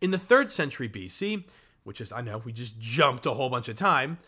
In 0.00 0.10
the 0.10 0.18
3rd 0.18 0.50
century 0.50 0.88
BC, 0.88 1.44
which 1.84 2.00
is, 2.00 2.12
I 2.12 2.20
know, 2.20 2.38
we 2.38 2.52
just 2.52 2.78
jumped 2.78 3.24
a 3.24 3.32
whole 3.32 3.48
bunch 3.48 3.68
of 3.68 3.76
time, 3.76 4.18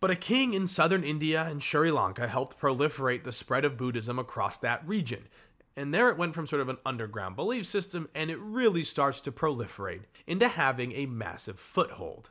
but 0.00 0.10
a 0.10 0.16
king 0.16 0.54
in 0.54 0.66
southern 0.66 1.04
India 1.04 1.42
and 1.42 1.62
Sri 1.62 1.90
Lanka 1.90 2.28
helped 2.28 2.58
proliferate 2.58 3.24
the 3.24 3.32
spread 3.32 3.64
of 3.64 3.76
Buddhism 3.76 4.18
across 4.18 4.58
that 4.58 4.86
region. 4.86 5.28
And 5.76 5.92
there 5.92 6.08
it 6.08 6.16
went 6.16 6.34
from 6.34 6.46
sort 6.46 6.62
of 6.62 6.68
an 6.68 6.78
underground 6.86 7.36
belief 7.36 7.66
system, 7.66 8.08
and 8.14 8.30
it 8.30 8.38
really 8.38 8.82
starts 8.82 9.20
to 9.20 9.32
proliferate 9.32 10.02
into 10.26 10.48
having 10.48 10.92
a 10.92 11.06
massive 11.06 11.58
foothold. 11.58 12.30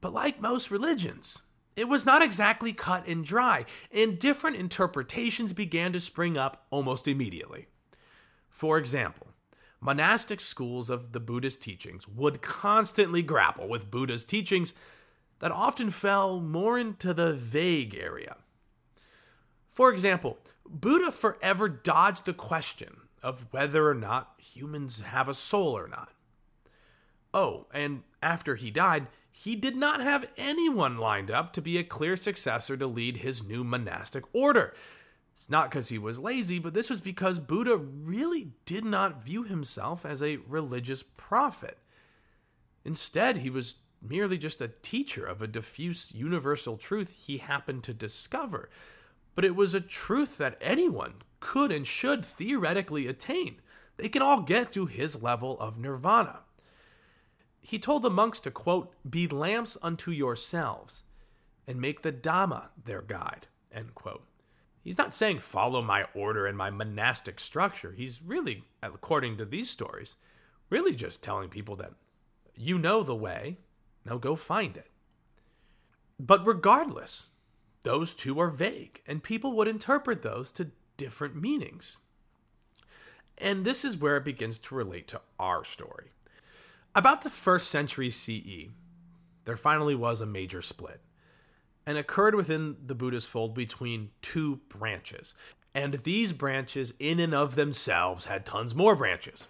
But 0.00 0.12
like 0.12 0.40
most 0.40 0.70
religions, 0.70 1.42
it 1.74 1.88
was 1.88 2.06
not 2.06 2.22
exactly 2.22 2.72
cut 2.72 3.06
and 3.06 3.24
dry, 3.24 3.64
and 3.92 4.18
different 4.18 4.56
interpretations 4.56 5.52
began 5.52 5.92
to 5.92 6.00
spring 6.00 6.36
up 6.36 6.66
almost 6.70 7.08
immediately. 7.08 7.66
For 8.48 8.78
example, 8.78 9.28
monastic 9.80 10.40
schools 10.40 10.90
of 10.90 11.12
the 11.12 11.20
Buddhist 11.20 11.62
teachings 11.62 12.06
would 12.08 12.42
constantly 12.42 13.22
grapple 13.22 13.68
with 13.68 13.90
Buddha's 13.90 14.24
teachings 14.24 14.74
that 15.40 15.52
often 15.52 15.90
fell 15.90 16.40
more 16.40 16.78
into 16.78 17.14
the 17.14 17.32
vague 17.32 17.94
area. 17.94 18.36
For 19.70 19.90
example, 19.92 20.38
Buddha 20.68 21.12
forever 21.12 21.68
dodged 21.68 22.24
the 22.24 22.34
question 22.34 22.96
of 23.22 23.46
whether 23.50 23.88
or 23.88 23.94
not 23.94 24.34
humans 24.38 25.00
have 25.00 25.28
a 25.28 25.34
soul 25.34 25.76
or 25.76 25.88
not. 25.88 26.12
Oh, 27.32 27.66
and 27.72 28.02
after 28.22 28.56
he 28.56 28.70
died, 28.70 29.06
he 29.30 29.54
did 29.54 29.76
not 29.76 30.00
have 30.00 30.28
anyone 30.36 30.98
lined 30.98 31.30
up 31.30 31.52
to 31.52 31.62
be 31.62 31.78
a 31.78 31.84
clear 31.84 32.16
successor 32.16 32.76
to 32.76 32.86
lead 32.86 33.18
his 33.18 33.44
new 33.44 33.62
monastic 33.62 34.24
order. 34.32 34.74
It's 35.32 35.48
not 35.48 35.70
because 35.70 35.88
he 35.88 35.98
was 35.98 36.18
lazy, 36.18 36.58
but 36.58 36.74
this 36.74 36.90
was 36.90 37.00
because 37.00 37.38
Buddha 37.38 37.76
really 37.76 38.50
did 38.64 38.84
not 38.84 39.24
view 39.24 39.44
himself 39.44 40.04
as 40.04 40.20
a 40.20 40.38
religious 40.48 41.04
prophet. 41.16 41.78
Instead, 42.84 43.36
he 43.36 43.50
was 43.50 43.76
merely 44.00 44.38
just 44.38 44.60
a 44.60 44.72
teacher 44.82 45.24
of 45.24 45.42
a 45.42 45.46
diffuse 45.46 46.14
universal 46.14 46.76
truth 46.76 47.10
he 47.10 47.38
happened 47.38 47.82
to 47.84 47.94
discover, 47.94 48.70
but 49.34 49.44
it 49.44 49.56
was 49.56 49.74
a 49.74 49.80
truth 49.80 50.38
that 50.38 50.58
anyone 50.60 51.14
could 51.40 51.70
and 51.70 51.86
should 51.86 52.24
theoretically 52.24 53.06
attain. 53.06 53.60
They 53.96 54.08
can 54.08 54.22
all 54.22 54.42
get 54.42 54.72
to 54.72 54.86
his 54.86 55.22
level 55.22 55.58
of 55.60 55.78
nirvana. 55.78 56.40
He 57.60 57.78
told 57.78 58.02
the 58.02 58.10
monks 58.10 58.40
to, 58.40 58.50
quote, 58.50 58.94
be 59.08 59.26
lamps 59.26 59.76
unto 59.82 60.10
yourselves 60.10 61.02
and 61.66 61.80
make 61.80 62.02
the 62.02 62.12
Dhamma 62.12 62.70
their 62.82 63.02
guide, 63.02 63.46
end 63.72 63.94
quote. 63.94 64.24
He's 64.82 64.96
not 64.96 65.12
saying 65.12 65.40
follow 65.40 65.82
my 65.82 66.06
order 66.14 66.46
and 66.46 66.56
my 66.56 66.70
monastic 66.70 67.38
structure. 67.38 67.92
He's 67.92 68.22
really, 68.22 68.64
according 68.82 69.36
to 69.36 69.44
these 69.44 69.68
stories, 69.68 70.16
really 70.70 70.94
just 70.94 71.22
telling 71.22 71.50
people 71.50 71.76
that 71.76 71.92
you 72.56 72.78
know 72.78 73.02
the 73.02 73.14
way, 73.14 73.58
now 74.08 74.18
go 74.18 74.36
find 74.36 74.76
it. 74.76 74.90
But 76.18 76.46
regardless, 76.46 77.30
those 77.82 78.14
two 78.14 78.40
are 78.40 78.50
vague, 78.50 79.02
and 79.06 79.22
people 79.22 79.52
would 79.52 79.68
interpret 79.68 80.22
those 80.22 80.50
to 80.52 80.70
different 80.96 81.36
meanings. 81.36 81.98
And 83.36 83.64
this 83.64 83.84
is 83.84 83.96
where 83.96 84.16
it 84.16 84.24
begins 84.24 84.58
to 84.58 84.74
relate 84.74 85.06
to 85.08 85.20
our 85.38 85.64
story. 85.64 86.10
About 86.94 87.22
the 87.22 87.30
first 87.30 87.70
century 87.70 88.10
CE, 88.10 88.70
there 89.44 89.56
finally 89.56 89.94
was 89.94 90.20
a 90.20 90.26
major 90.26 90.60
split, 90.60 91.00
and 91.86 91.96
occurred 91.96 92.34
within 92.34 92.76
the 92.84 92.94
Buddhist 92.94 93.28
fold 93.28 93.54
between 93.54 94.10
two 94.20 94.56
branches. 94.68 95.34
And 95.74 95.94
these 95.94 96.32
branches, 96.32 96.92
in 96.98 97.20
and 97.20 97.34
of 97.34 97.54
themselves, 97.54 98.24
had 98.24 98.44
tons 98.44 98.74
more 98.74 98.96
branches. 98.96 99.46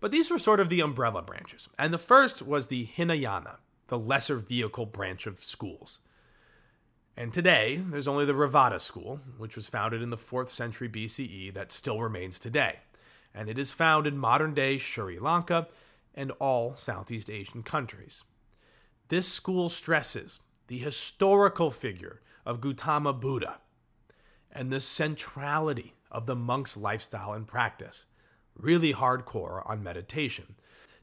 But 0.00 0.12
these 0.12 0.30
were 0.30 0.38
sort 0.38 0.60
of 0.60 0.68
the 0.68 0.80
umbrella 0.80 1.22
branches. 1.22 1.68
And 1.78 1.92
the 1.92 1.98
first 1.98 2.42
was 2.42 2.68
the 2.68 2.84
Hinayana, 2.84 3.58
the 3.88 3.98
lesser 3.98 4.36
vehicle 4.36 4.86
branch 4.86 5.26
of 5.26 5.38
schools. 5.38 6.00
And 7.16 7.32
today, 7.32 7.76
there's 7.76 8.08
only 8.08 8.24
the 8.24 8.32
Theravada 8.32 8.80
school, 8.80 9.20
which 9.38 9.54
was 9.54 9.68
founded 9.68 10.02
in 10.02 10.10
the 10.10 10.16
4th 10.16 10.48
century 10.48 10.88
BCE, 10.88 11.52
that 11.54 11.70
still 11.70 12.00
remains 12.00 12.38
today. 12.38 12.80
And 13.32 13.48
it 13.48 13.58
is 13.58 13.70
found 13.70 14.06
in 14.06 14.18
modern 14.18 14.54
day 14.54 14.78
Sri 14.78 15.18
Lanka 15.18 15.68
and 16.14 16.32
all 16.32 16.76
Southeast 16.76 17.30
Asian 17.30 17.62
countries. 17.62 18.24
This 19.08 19.28
school 19.28 19.68
stresses 19.68 20.40
the 20.66 20.78
historical 20.78 21.70
figure 21.70 22.20
of 22.46 22.60
Gautama 22.60 23.12
Buddha 23.12 23.60
and 24.50 24.72
the 24.72 24.80
centrality 24.80 25.94
of 26.10 26.26
the 26.26 26.36
monk's 26.36 26.76
lifestyle 26.76 27.32
and 27.32 27.46
practice, 27.46 28.06
really 28.56 28.94
hardcore 28.94 29.68
on 29.68 29.82
meditation. 29.82 30.54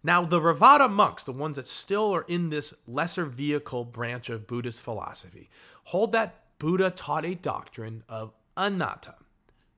Now, 0.04 0.24
the 0.24 0.40
Theravada 0.40 0.90
monks, 0.90 1.24
the 1.24 1.32
ones 1.32 1.58
that 1.58 1.68
still 1.68 2.12
are 2.12 2.26
in 2.28 2.50
this 2.50 2.74
lesser 2.88 3.26
vehicle 3.26 3.86
branch 3.86 4.30
of 4.30 4.48
Buddhist 4.48 4.82
philosophy, 4.82 5.50
hold 5.86 6.12
that 6.14 6.42
Buddha 6.58 6.90
taught 6.90 7.26
a 7.26 7.36
doctrine 7.36 8.04
of 8.10 8.34
anatta, 8.58 9.16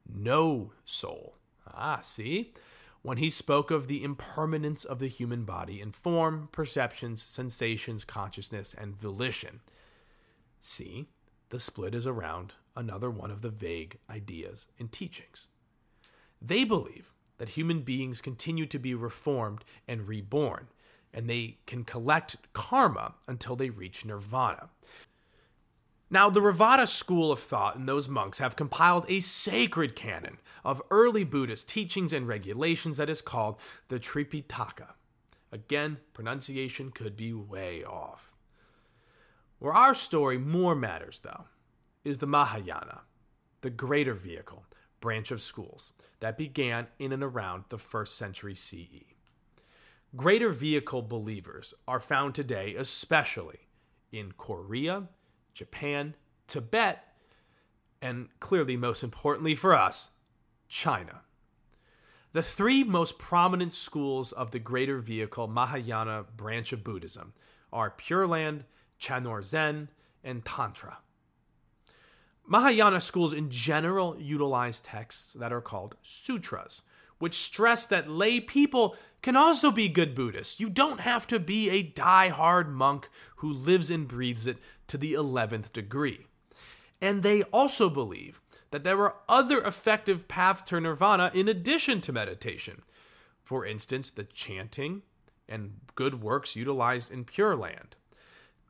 no 0.07 0.71
soul. 0.85 1.35
Ah, 1.73 2.01
see? 2.03 2.53
When 3.01 3.17
he 3.17 3.29
spoke 3.29 3.69
of 3.69 3.87
the 3.87 4.03
impermanence 4.03 4.85
of 4.85 4.99
the 4.99 5.07
human 5.07 5.43
body 5.43 5.81
in 5.81 5.91
form, 5.91 6.47
perceptions, 6.53 7.21
sensations, 7.21 8.05
consciousness, 8.05 8.73
and 8.73 8.95
volition. 8.95 9.59
See, 10.61 11.07
the 11.49 11.59
split 11.59 11.93
is 11.93 12.07
around 12.07 12.53
another 12.75 13.11
one 13.11 13.29
of 13.29 13.41
the 13.41 13.49
vague 13.49 13.97
ideas 14.09 14.69
and 14.79 14.89
teachings. 14.91 15.47
They 16.41 16.63
believe 16.63 17.11
that 17.37 17.49
human 17.49 17.81
beings 17.81 18.21
continue 18.21 18.65
to 18.65 18.79
be 18.79 18.93
reformed 18.93 19.63
and 19.87 20.07
reborn, 20.07 20.67
and 21.13 21.29
they 21.29 21.57
can 21.65 21.83
collect 21.83 22.37
karma 22.53 23.15
until 23.27 23.55
they 23.55 23.69
reach 23.69 24.05
nirvana. 24.05 24.69
Now, 26.09 26.29
the 26.29 26.41
Theravada 26.41 26.87
school 26.87 27.31
of 27.31 27.39
thought 27.39 27.75
and 27.75 27.89
those 27.89 28.07
monks 28.07 28.37
have 28.37 28.55
compiled 28.55 29.05
a 29.09 29.19
sacred 29.19 29.95
canon 29.95 30.37
of 30.63 30.81
early 30.91 31.23
Buddhist 31.23 31.67
teachings 31.67 32.13
and 32.13 32.27
regulations 32.27 32.97
that 32.97 33.09
is 33.09 33.21
called 33.21 33.59
the 33.87 33.99
Tripitaka. 33.99 34.93
Again, 35.51 35.97
pronunciation 36.13 36.91
could 36.91 37.17
be 37.17 37.33
way 37.33 37.83
off. 37.83 38.31
Where 39.57 39.73
our 39.73 39.95
story 39.95 40.37
more 40.37 40.75
matters, 40.75 41.19
though, 41.19 41.45
is 42.03 42.19
the 42.19 42.27
Mahayana, 42.27 43.01
the 43.61 43.69
greater 43.69 44.13
vehicle 44.13 44.65
branch 45.03 45.31
of 45.31 45.41
schools 45.41 45.91
that 46.21 46.37
began 46.37 46.87
in 46.97 47.11
and 47.11 47.21
around 47.21 47.65
the 47.67 47.77
first 47.77 48.17
century 48.17 48.55
CE. 48.55 49.03
Greater 50.15 50.49
vehicle 50.49 51.01
believers 51.01 51.73
are 51.85 51.99
found 51.99 52.33
today, 52.33 52.73
especially 52.73 53.67
in 54.13 54.31
Korea, 54.37 55.09
Japan, 55.53 56.15
Tibet, 56.47 57.03
and 58.01 58.29
clearly, 58.39 58.77
most 58.77 59.03
importantly 59.03 59.55
for 59.55 59.75
us, 59.75 60.11
China. 60.69 61.23
The 62.31 62.41
three 62.41 62.85
most 62.85 63.19
prominent 63.19 63.73
schools 63.73 64.31
of 64.31 64.51
the 64.51 64.59
greater 64.59 64.99
vehicle 64.99 65.49
Mahayana 65.49 66.27
branch 66.37 66.71
of 66.71 66.81
Buddhism 66.81 67.33
are 67.73 67.91
Pure 67.91 68.27
Land, 68.27 68.63
Chan 68.97 69.25
or 69.25 69.41
Zen, 69.41 69.89
and 70.23 70.45
Tantra. 70.45 70.99
Mahayana 72.45 72.99
schools 72.99 73.33
in 73.33 73.49
general 73.49 74.15
utilize 74.19 74.81
texts 74.81 75.33
that 75.33 75.53
are 75.53 75.61
called 75.61 75.95
sutras, 76.01 76.81
which 77.19 77.35
stress 77.35 77.85
that 77.85 78.09
lay 78.09 78.39
people 78.39 78.95
can 79.21 79.35
also 79.37 79.71
be 79.71 79.87
good 79.87 80.13
Buddhists. 80.13 80.59
You 80.59 80.69
don't 80.69 80.99
have 80.99 81.25
to 81.27 81.39
be 81.39 81.69
a 81.69 81.81
die-hard 81.81 82.69
monk 82.69 83.09
who 83.37 83.51
lives 83.51 83.89
and 83.89 84.07
breathes 84.07 84.45
it 84.45 84.57
to 84.87 84.97
the 84.97 85.13
11th 85.13 85.71
degree. 85.71 86.27
And 87.01 87.23
they 87.23 87.43
also 87.43 87.89
believe 87.89 88.41
that 88.71 88.83
there 88.83 88.99
are 88.99 89.15
other 89.29 89.61
effective 89.61 90.27
paths 90.27 90.63
to 90.63 90.81
nirvana 90.81 91.31
in 91.33 91.47
addition 91.47 92.01
to 92.01 92.11
meditation. 92.11 92.81
For 93.43 93.65
instance, 93.65 94.09
the 94.09 94.23
chanting 94.23 95.03
and 95.47 95.75
good 95.95 96.21
works 96.21 96.55
utilized 96.55 97.11
in 97.11 97.23
Pure 97.23 97.57
Land. 97.57 97.95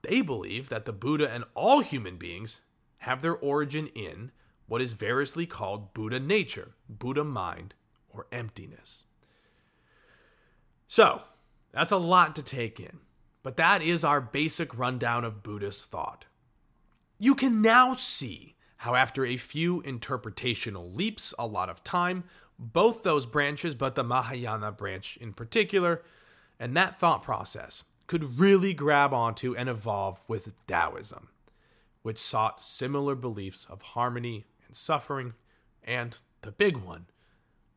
They 0.02 0.22
believe 0.22 0.70
that 0.70 0.86
the 0.86 0.94
Buddha 0.94 1.32
and 1.32 1.46
all 1.56 1.80
human 1.80 2.18
beings 2.18 2.60
have 3.04 3.22
their 3.22 3.36
origin 3.36 3.88
in 3.88 4.32
what 4.66 4.82
is 4.82 4.94
variously 4.94 5.46
called 5.46 5.94
Buddha 5.94 6.20
nature, 6.20 6.72
Buddha 6.88 7.24
mind, 7.24 7.74
or 8.10 8.28
emptiness. 8.32 9.04
So, 10.88 11.24
that's 11.72 11.92
a 11.92 11.98
lot 11.98 12.36
to 12.36 12.44
take 12.44 12.80
in, 12.80 13.00
but 13.42 13.58
that 13.58 13.82
is 13.82 14.04
our 14.04 14.22
basic 14.22 14.78
rundown 14.78 15.24
of 15.24 15.44
Buddhist 15.44 15.92
thought. 15.92 16.26
You 17.20 17.36
can 17.36 17.62
now 17.62 17.96
see 17.96 18.56
how, 18.78 18.96
after 18.96 19.26
a 19.26 19.38
few 19.38 19.82
interpretational 19.84 20.96
leaps, 20.96 21.34
a 21.38 21.48
lot 21.48 21.70
of 21.70 21.84
time, 21.84 22.24
both 22.58 23.04
those 23.04 23.26
branches, 23.26 23.76
but 23.76 23.96
the 23.96 24.04
Mahayana 24.04 24.72
branch 24.72 25.18
in 25.18 25.34
particular, 25.34 26.04
and 26.60 26.78
that 26.78 27.00
thought 27.00 27.24
process 27.24 27.84
could 28.08 28.39
really 28.39 28.74
grab 28.74 29.13
onto 29.13 29.56
and 29.56 29.68
evolve 29.68 30.20
with 30.28 30.54
Taoism, 30.68 31.30
which 32.04 32.20
sought 32.20 32.63
similar 32.63 33.16
beliefs 33.16 33.66
of 33.70 33.82
harmony 33.82 34.46
and 34.68 34.76
suffering, 34.76 35.34
and 35.84 36.20
the 36.42 36.52
big 36.52 36.78
one 36.78 37.08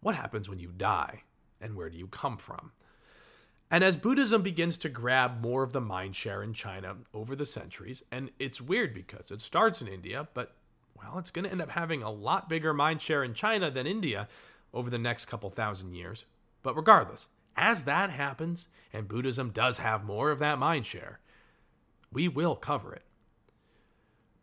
what 0.01 0.15
happens 0.15 0.49
when 0.49 0.61
you 0.61 0.71
die, 0.71 1.23
and 1.61 1.75
where 1.75 1.91
do 1.91 1.99
you 1.99 2.07
come 2.07 2.37
from? 2.37 2.71
And 3.73 3.83
as 3.83 3.97
Buddhism 3.97 4.43
begins 4.43 4.79
to 4.79 4.89
grab 4.89 5.41
more 5.41 5.65
of 5.65 5.73
the 5.73 5.81
mind 5.81 6.15
share 6.15 6.45
in 6.45 6.55
China 6.55 6.99
over 7.13 7.35
the 7.35 7.45
centuries, 7.45 8.05
and 8.13 8.31
it's 8.39 8.61
weird 8.61 8.95
because 8.95 9.33
it 9.33 9.41
starts 9.41 9.83
in 9.83 9.89
India, 9.89 10.29
but 10.33 10.55
well, 10.97 11.19
it's 11.19 11.33
going 11.33 11.45
to 11.45 11.51
end 11.51 11.61
up 11.61 11.71
having 11.71 12.03
a 12.05 12.11
lot 12.11 12.49
bigger 12.49 12.73
mind 12.73 13.03
share 13.03 13.25
in 13.25 13.35
China 13.35 13.69
than 13.69 13.87
India 13.87 14.29
over 14.73 14.89
the 14.89 14.99
next 14.99 15.27
couple 15.27 15.51
thousand 15.51 15.95
years. 15.95 16.25
But 16.63 16.77
regardless, 16.77 17.27
as 17.57 17.83
that 17.83 18.11
happens, 18.11 18.69
and 18.93 19.09
Buddhism 19.09 19.51
does 19.51 19.79
have 19.79 20.05
more 20.05 20.31
of 20.31 20.39
that 20.39 20.61
mind 20.61 20.87
share, 20.87 21.19
we 22.13 22.29
will 22.29 22.55
cover 22.55 22.93
it. 22.93 23.06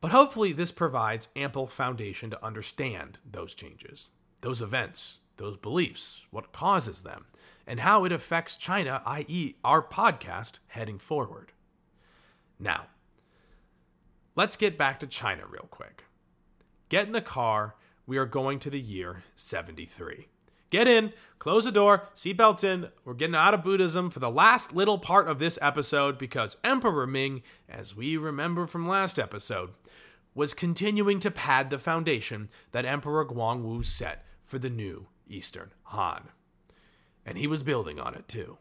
But 0.03 0.11
hopefully, 0.11 0.51
this 0.51 0.73
provides 0.73 1.29
ample 1.33 1.65
foundation 1.65 2.29
to 2.31 2.45
understand 2.45 3.19
those 3.25 3.53
changes, 3.53 4.09
those 4.41 4.61
events, 4.61 5.19
those 5.37 5.55
beliefs, 5.55 6.25
what 6.29 6.51
causes 6.51 7.03
them, 7.03 7.27
and 7.65 7.79
how 7.79 8.03
it 8.03 8.11
affects 8.11 8.57
China, 8.57 9.01
i.e., 9.05 9.55
our 9.63 9.81
podcast, 9.81 10.59
heading 10.67 10.99
forward. 10.99 11.53
Now, 12.59 12.87
let's 14.35 14.57
get 14.57 14.77
back 14.77 14.99
to 14.99 15.07
China 15.07 15.43
real 15.47 15.69
quick. 15.71 16.03
Get 16.89 17.07
in 17.07 17.13
the 17.13 17.21
car. 17.21 17.75
We 18.05 18.17
are 18.17 18.25
going 18.25 18.59
to 18.59 18.69
the 18.69 18.81
year 18.81 19.23
73. 19.37 20.27
Get 20.73 20.87
in, 20.87 21.13
close 21.37 21.65
the 21.65 21.71
door, 21.71 22.07
seatbelts 22.15 22.63
in. 22.63 22.87
We're 23.05 23.13
getting 23.13 23.35
out 23.35 23.53
of 23.53 23.63
Buddhism 23.63 24.09
for 24.09 24.17
the 24.17 24.31
last 24.31 24.73
little 24.73 24.97
part 24.97 25.27
of 25.27 25.37
this 25.37 25.59
episode 25.61 26.17
because 26.17 26.57
Emperor 26.63 27.05
Ming, 27.05 27.43
as 27.69 27.95
we 27.95 28.17
remember 28.17 28.65
from 28.65 28.83
last 28.83 29.19
episode, 29.19 29.69
was 30.33 30.55
continuing 30.55 31.19
to 31.19 31.29
pad 31.29 31.69
the 31.69 31.77
foundation 31.77 32.49
that 32.71 32.85
Emperor 32.85 33.23
Guangwu 33.23 33.85
set 33.85 34.25
for 34.47 34.57
the 34.57 34.71
new 34.71 35.09
Eastern 35.27 35.73
Han. 35.83 36.29
And 37.23 37.37
he 37.37 37.45
was 37.45 37.61
building 37.61 37.99
on 37.99 38.15
it 38.15 38.27
too. 38.27 38.57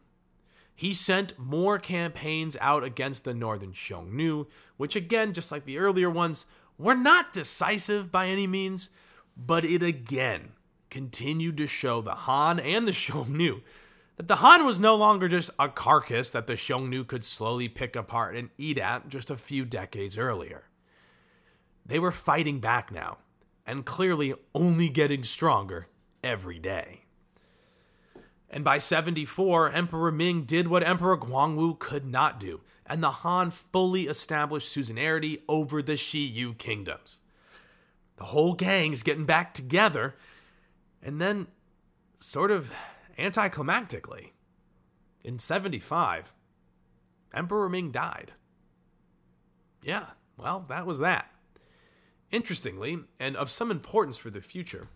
He 0.74 0.92
sent 0.92 1.38
more 1.38 1.78
campaigns 1.78 2.58
out 2.60 2.84
against 2.84 3.24
the 3.24 3.32
northern 3.32 3.72
Xiongnu, 3.72 4.48
which 4.76 4.96
again, 4.96 5.32
just 5.32 5.50
like 5.50 5.64
the 5.64 5.78
earlier 5.78 6.10
ones, 6.10 6.44
were 6.76 6.94
not 6.94 7.32
decisive 7.32 8.12
by 8.12 8.26
any 8.26 8.46
means, 8.46 8.90
but 9.34 9.64
it 9.64 9.82
again 9.82 10.50
continued 10.92 11.56
to 11.56 11.66
show 11.66 12.02
the 12.02 12.14
Han 12.14 12.60
and 12.60 12.86
the 12.86 12.92
Xiongnu 13.02 13.62
that 14.16 14.28
the 14.28 14.36
Han 14.36 14.64
was 14.66 14.78
no 14.78 14.94
longer 14.94 15.26
just 15.26 15.50
a 15.58 15.68
carcass 15.68 16.30
that 16.30 16.46
the 16.46 16.52
Xiongnu 16.52 17.06
could 17.06 17.24
slowly 17.24 17.66
pick 17.66 17.96
apart 17.96 18.36
and 18.36 18.50
eat 18.58 18.78
at 18.78 19.08
just 19.08 19.30
a 19.30 19.36
few 19.36 19.64
decades 19.64 20.18
earlier. 20.18 20.64
They 21.84 21.98
were 21.98 22.12
fighting 22.12 22.60
back 22.60 22.92
now, 22.92 23.18
and 23.66 23.86
clearly 23.86 24.34
only 24.54 24.90
getting 24.90 25.24
stronger 25.24 25.88
every 26.22 26.58
day. 26.58 27.06
And 28.50 28.62
by 28.62 28.76
74, 28.76 29.70
Emperor 29.70 30.12
Ming 30.12 30.42
did 30.42 30.68
what 30.68 30.86
Emperor 30.86 31.16
Guangwu 31.16 31.78
could 31.78 32.04
not 32.04 32.38
do, 32.38 32.60
and 32.84 33.02
the 33.02 33.10
Han 33.10 33.50
fully 33.50 34.02
established 34.02 34.68
suzerainty 34.68 35.40
over 35.48 35.82
the 35.82 35.94
Xiyu 35.94 36.56
kingdoms. 36.58 37.20
The 38.16 38.24
whole 38.24 38.52
gang's 38.52 39.02
getting 39.02 39.24
back 39.24 39.54
together 39.54 40.16
and 41.02 41.20
then, 41.20 41.48
sort 42.16 42.50
of 42.50 42.72
anticlimactically, 43.18 44.30
in 45.24 45.38
75, 45.38 46.34
Emperor 47.34 47.68
Ming 47.68 47.90
died. 47.90 48.32
Yeah, 49.82 50.10
well, 50.36 50.64
that 50.68 50.86
was 50.86 50.98
that. 51.00 51.30
Interestingly, 52.30 53.00
and 53.20 53.36
of 53.36 53.50
some 53.50 53.70
importance 53.70 54.16
for 54.16 54.30
the 54.30 54.40
future, 54.40 54.88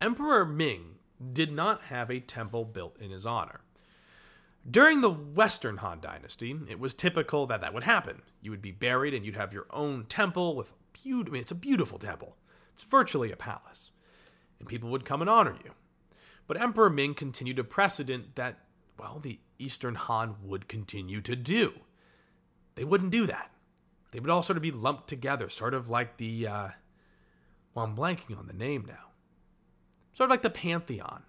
Emperor 0.00 0.44
Ming 0.44 0.96
did 1.32 1.52
not 1.52 1.82
have 1.82 2.10
a 2.10 2.20
temple 2.20 2.64
built 2.64 2.96
in 3.00 3.10
his 3.10 3.26
honor. 3.26 3.60
During 4.68 5.00
the 5.00 5.10
Western 5.10 5.78
Han 5.78 6.00
Dynasty, 6.00 6.56
it 6.68 6.78
was 6.78 6.94
typical 6.94 7.46
that 7.46 7.60
that 7.60 7.74
would 7.74 7.84
happen. 7.84 8.22
You 8.40 8.50
would 8.52 8.62
be 8.62 8.72
buried 8.72 9.14
and 9.14 9.26
you'd 9.26 9.36
have 9.36 9.52
your 9.52 9.66
own 9.70 10.04
temple 10.04 10.54
with 10.54 10.74
beautiful, 10.92 11.30
I 11.30 11.34
mean, 11.34 11.42
it's 11.42 11.50
a 11.50 11.56
beautiful 11.56 11.98
temple. 11.98 12.36
It's 12.72 12.84
virtually 12.84 13.32
a 13.32 13.36
palace 13.36 13.91
and 14.62 14.68
people 14.68 14.90
would 14.90 15.04
come 15.04 15.20
and 15.20 15.28
honor 15.28 15.56
you. 15.64 15.72
But 16.46 16.60
Emperor 16.60 16.88
Ming 16.88 17.14
continued 17.14 17.58
a 17.58 17.64
precedent 17.64 18.36
that, 18.36 18.60
well, 18.96 19.18
the 19.18 19.40
Eastern 19.58 19.96
Han 19.96 20.36
would 20.40 20.68
continue 20.68 21.20
to 21.20 21.34
do. 21.34 21.72
They 22.76 22.84
wouldn't 22.84 23.10
do 23.10 23.26
that. 23.26 23.50
They 24.12 24.20
would 24.20 24.30
all 24.30 24.44
sort 24.44 24.56
of 24.56 24.62
be 24.62 24.70
lumped 24.70 25.08
together, 25.08 25.48
sort 25.48 25.74
of 25.74 25.90
like 25.90 26.18
the, 26.18 26.46
uh, 26.46 26.68
well, 27.74 27.86
I'm 27.86 27.96
blanking 27.96 28.38
on 28.38 28.46
the 28.46 28.52
name 28.52 28.84
now. 28.86 29.10
Sort 30.14 30.28
of 30.28 30.30
like 30.30 30.42
the 30.42 30.50
Pantheon. 30.50 31.24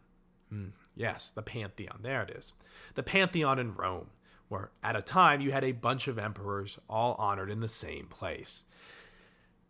Hmm, 0.49 0.67
yes, 0.95 1.31
the 1.33 1.41
Pantheon. 1.41 2.01
There 2.03 2.21
it 2.21 2.29
is. 2.29 2.53
The 2.93 3.01
Pantheon 3.01 3.57
in 3.57 3.73
Rome, 3.73 4.11
where 4.47 4.69
at 4.83 4.95
a 4.95 5.01
time 5.01 5.41
you 5.41 5.53
had 5.53 5.63
a 5.63 5.71
bunch 5.71 6.07
of 6.07 6.19
emperors 6.19 6.77
all 6.87 7.15
honored 7.17 7.49
in 7.49 7.61
the 7.61 7.69
same 7.69 8.05
place. 8.05 8.61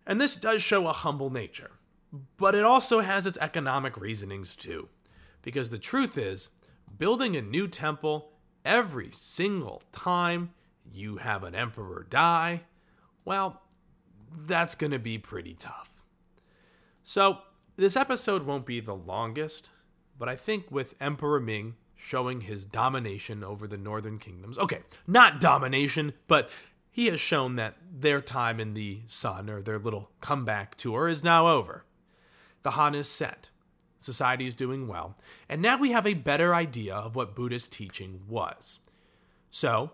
And 0.05 0.19
this 0.19 0.35
does 0.35 0.61
show 0.61 0.87
a 0.87 0.93
humble 0.93 1.29
nature. 1.29 1.71
But 2.37 2.53
it 2.53 2.63
also 2.63 3.01
has 3.01 3.25
its 3.25 3.37
economic 3.39 3.97
reasonings 3.97 4.55
too. 4.55 4.89
Because 5.41 5.69
the 5.69 5.79
truth 5.79 6.17
is, 6.17 6.49
building 6.97 7.35
a 7.35 7.41
new 7.41 7.67
temple 7.67 8.31
every 8.63 9.09
single 9.11 9.81
time 9.91 10.53
you 10.91 11.17
have 11.17 11.43
an 11.43 11.55
emperor 11.55 12.05
die, 12.09 12.61
well, 13.25 13.61
that's 14.37 14.75
going 14.75 14.91
to 14.91 14.99
be 14.99 15.17
pretty 15.17 15.53
tough. 15.53 15.89
So, 17.03 17.39
this 17.75 17.95
episode 17.95 18.45
won't 18.45 18.65
be 18.65 18.79
the 18.79 18.95
longest, 18.95 19.71
but 20.17 20.29
I 20.29 20.35
think 20.35 20.69
with 20.69 20.95
Emperor 21.01 21.39
Ming 21.39 21.75
showing 21.95 22.41
his 22.41 22.65
domination 22.65 23.43
over 23.43 23.67
the 23.67 23.77
northern 23.77 24.19
kingdoms, 24.19 24.57
okay, 24.57 24.81
not 25.07 25.41
domination, 25.41 26.13
but 26.27 26.49
he 26.91 27.07
has 27.07 27.19
shown 27.19 27.55
that 27.55 27.75
their 27.91 28.21
time 28.21 28.59
in 28.59 28.75
the 28.75 29.01
sun, 29.07 29.49
or 29.49 29.61
their 29.61 29.79
little 29.79 30.11
comeback 30.21 30.75
tour, 30.75 31.07
is 31.07 31.23
now 31.23 31.47
over. 31.47 31.83
The 32.63 32.71
Han 32.71 32.95
is 32.95 33.07
set. 33.07 33.49
Society 33.97 34.47
is 34.47 34.55
doing 34.55 34.87
well. 34.87 35.15
And 35.47 35.61
now 35.61 35.77
we 35.77 35.91
have 35.91 36.07
a 36.07 36.13
better 36.13 36.53
idea 36.53 36.95
of 36.95 37.15
what 37.15 37.35
Buddhist 37.35 37.71
teaching 37.71 38.21
was. 38.27 38.79
So, 39.51 39.91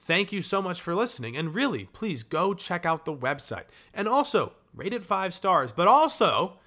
thank 0.00 0.32
you 0.32 0.42
so 0.42 0.60
much 0.60 0.80
for 0.80 0.94
listening. 0.94 1.36
And 1.36 1.54
really, 1.54 1.84
please 1.84 2.22
go 2.22 2.54
check 2.54 2.84
out 2.84 3.04
the 3.04 3.14
website. 3.14 3.66
And 3.92 4.08
also, 4.08 4.54
rate 4.74 4.92
it 4.92 5.04
five 5.04 5.34
stars. 5.34 5.70
But 5.70 5.86
also, 5.86 6.58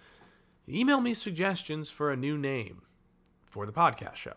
email 0.70 1.02
me 1.02 1.14
suggestions 1.14 1.90
for 1.90 2.12
a 2.12 2.18
new 2.18 2.38
name 2.38 2.84
for 3.46 3.66
the 3.66 3.74
podcast 3.74 4.16
show. 4.16 4.34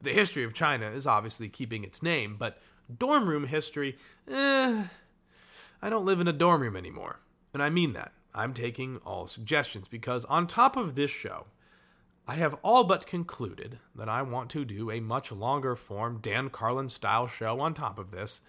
The 0.00 0.10
history 0.12 0.44
of 0.44 0.54
China 0.54 0.86
is 0.86 1.06
obviously 1.06 1.48
keeping 1.48 1.84
its 1.84 2.02
name, 2.02 2.36
but 2.38 2.58
dorm 2.98 3.28
room 3.28 3.46
history, 3.46 3.96
eh, 4.28 4.84
I 5.80 5.90
don't 5.90 6.06
live 6.06 6.20
in 6.20 6.28
a 6.28 6.32
dorm 6.32 6.62
room 6.62 6.76
anymore. 6.76 7.20
And 7.52 7.62
I 7.62 7.70
mean 7.70 7.92
that. 7.92 8.12
I'm 8.34 8.54
taking 8.54 8.98
all 9.04 9.26
suggestions 9.26 9.88
because 9.88 10.24
on 10.24 10.46
top 10.46 10.76
of 10.76 10.94
this 10.94 11.10
show, 11.10 11.46
I 12.26 12.34
have 12.34 12.56
all 12.62 12.84
but 12.84 13.06
concluded 13.06 13.78
that 13.94 14.08
I 14.08 14.22
want 14.22 14.50
to 14.50 14.64
do 14.64 14.90
a 14.90 15.00
much 15.00 15.32
longer 15.32 15.74
form 15.74 16.18
Dan 16.22 16.50
Carlin 16.50 16.88
style 16.88 17.26
show 17.26 17.60
on 17.60 17.74
top 17.74 17.98
of 17.98 18.10
this 18.10 18.42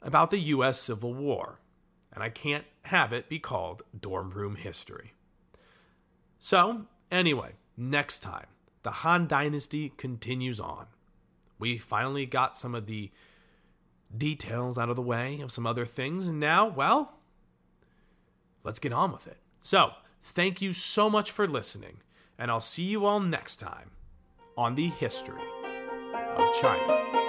about 0.00 0.30
the 0.30 0.38
US 0.38 0.80
Civil 0.80 1.14
War. 1.14 1.58
And 2.12 2.22
I 2.22 2.28
can't 2.28 2.64
have 2.84 3.12
it 3.12 3.28
be 3.28 3.38
called 3.38 3.82
Dorm 3.98 4.30
Room 4.30 4.56
History. 4.56 5.14
So, 6.38 6.86
anyway, 7.10 7.52
next 7.76 8.20
time, 8.20 8.46
the 8.82 8.90
Han 8.90 9.26
Dynasty 9.26 9.92
continues 9.96 10.60
on. 10.60 10.86
We 11.58 11.78
finally 11.78 12.26
got 12.26 12.56
some 12.56 12.74
of 12.74 12.86
the 12.86 13.10
details 14.14 14.76
out 14.76 14.90
of 14.90 14.96
the 14.96 15.02
way 15.02 15.40
of 15.40 15.52
some 15.52 15.66
other 15.66 15.86
things, 15.86 16.26
and 16.26 16.38
now, 16.38 16.66
well, 16.66 17.14
let's 18.64 18.78
get 18.78 18.92
on 18.92 19.12
with 19.12 19.26
it. 19.26 19.38
So, 19.60 19.92
thank 20.22 20.60
you 20.60 20.72
so 20.72 21.08
much 21.08 21.30
for 21.30 21.46
listening, 21.46 21.98
and 22.38 22.50
I'll 22.50 22.60
see 22.60 22.84
you 22.84 23.04
all 23.06 23.20
next 23.20 23.56
time 23.56 23.90
on 24.56 24.74
the 24.74 24.88
history 24.88 25.42
of 26.36 26.52
China. 26.54 27.21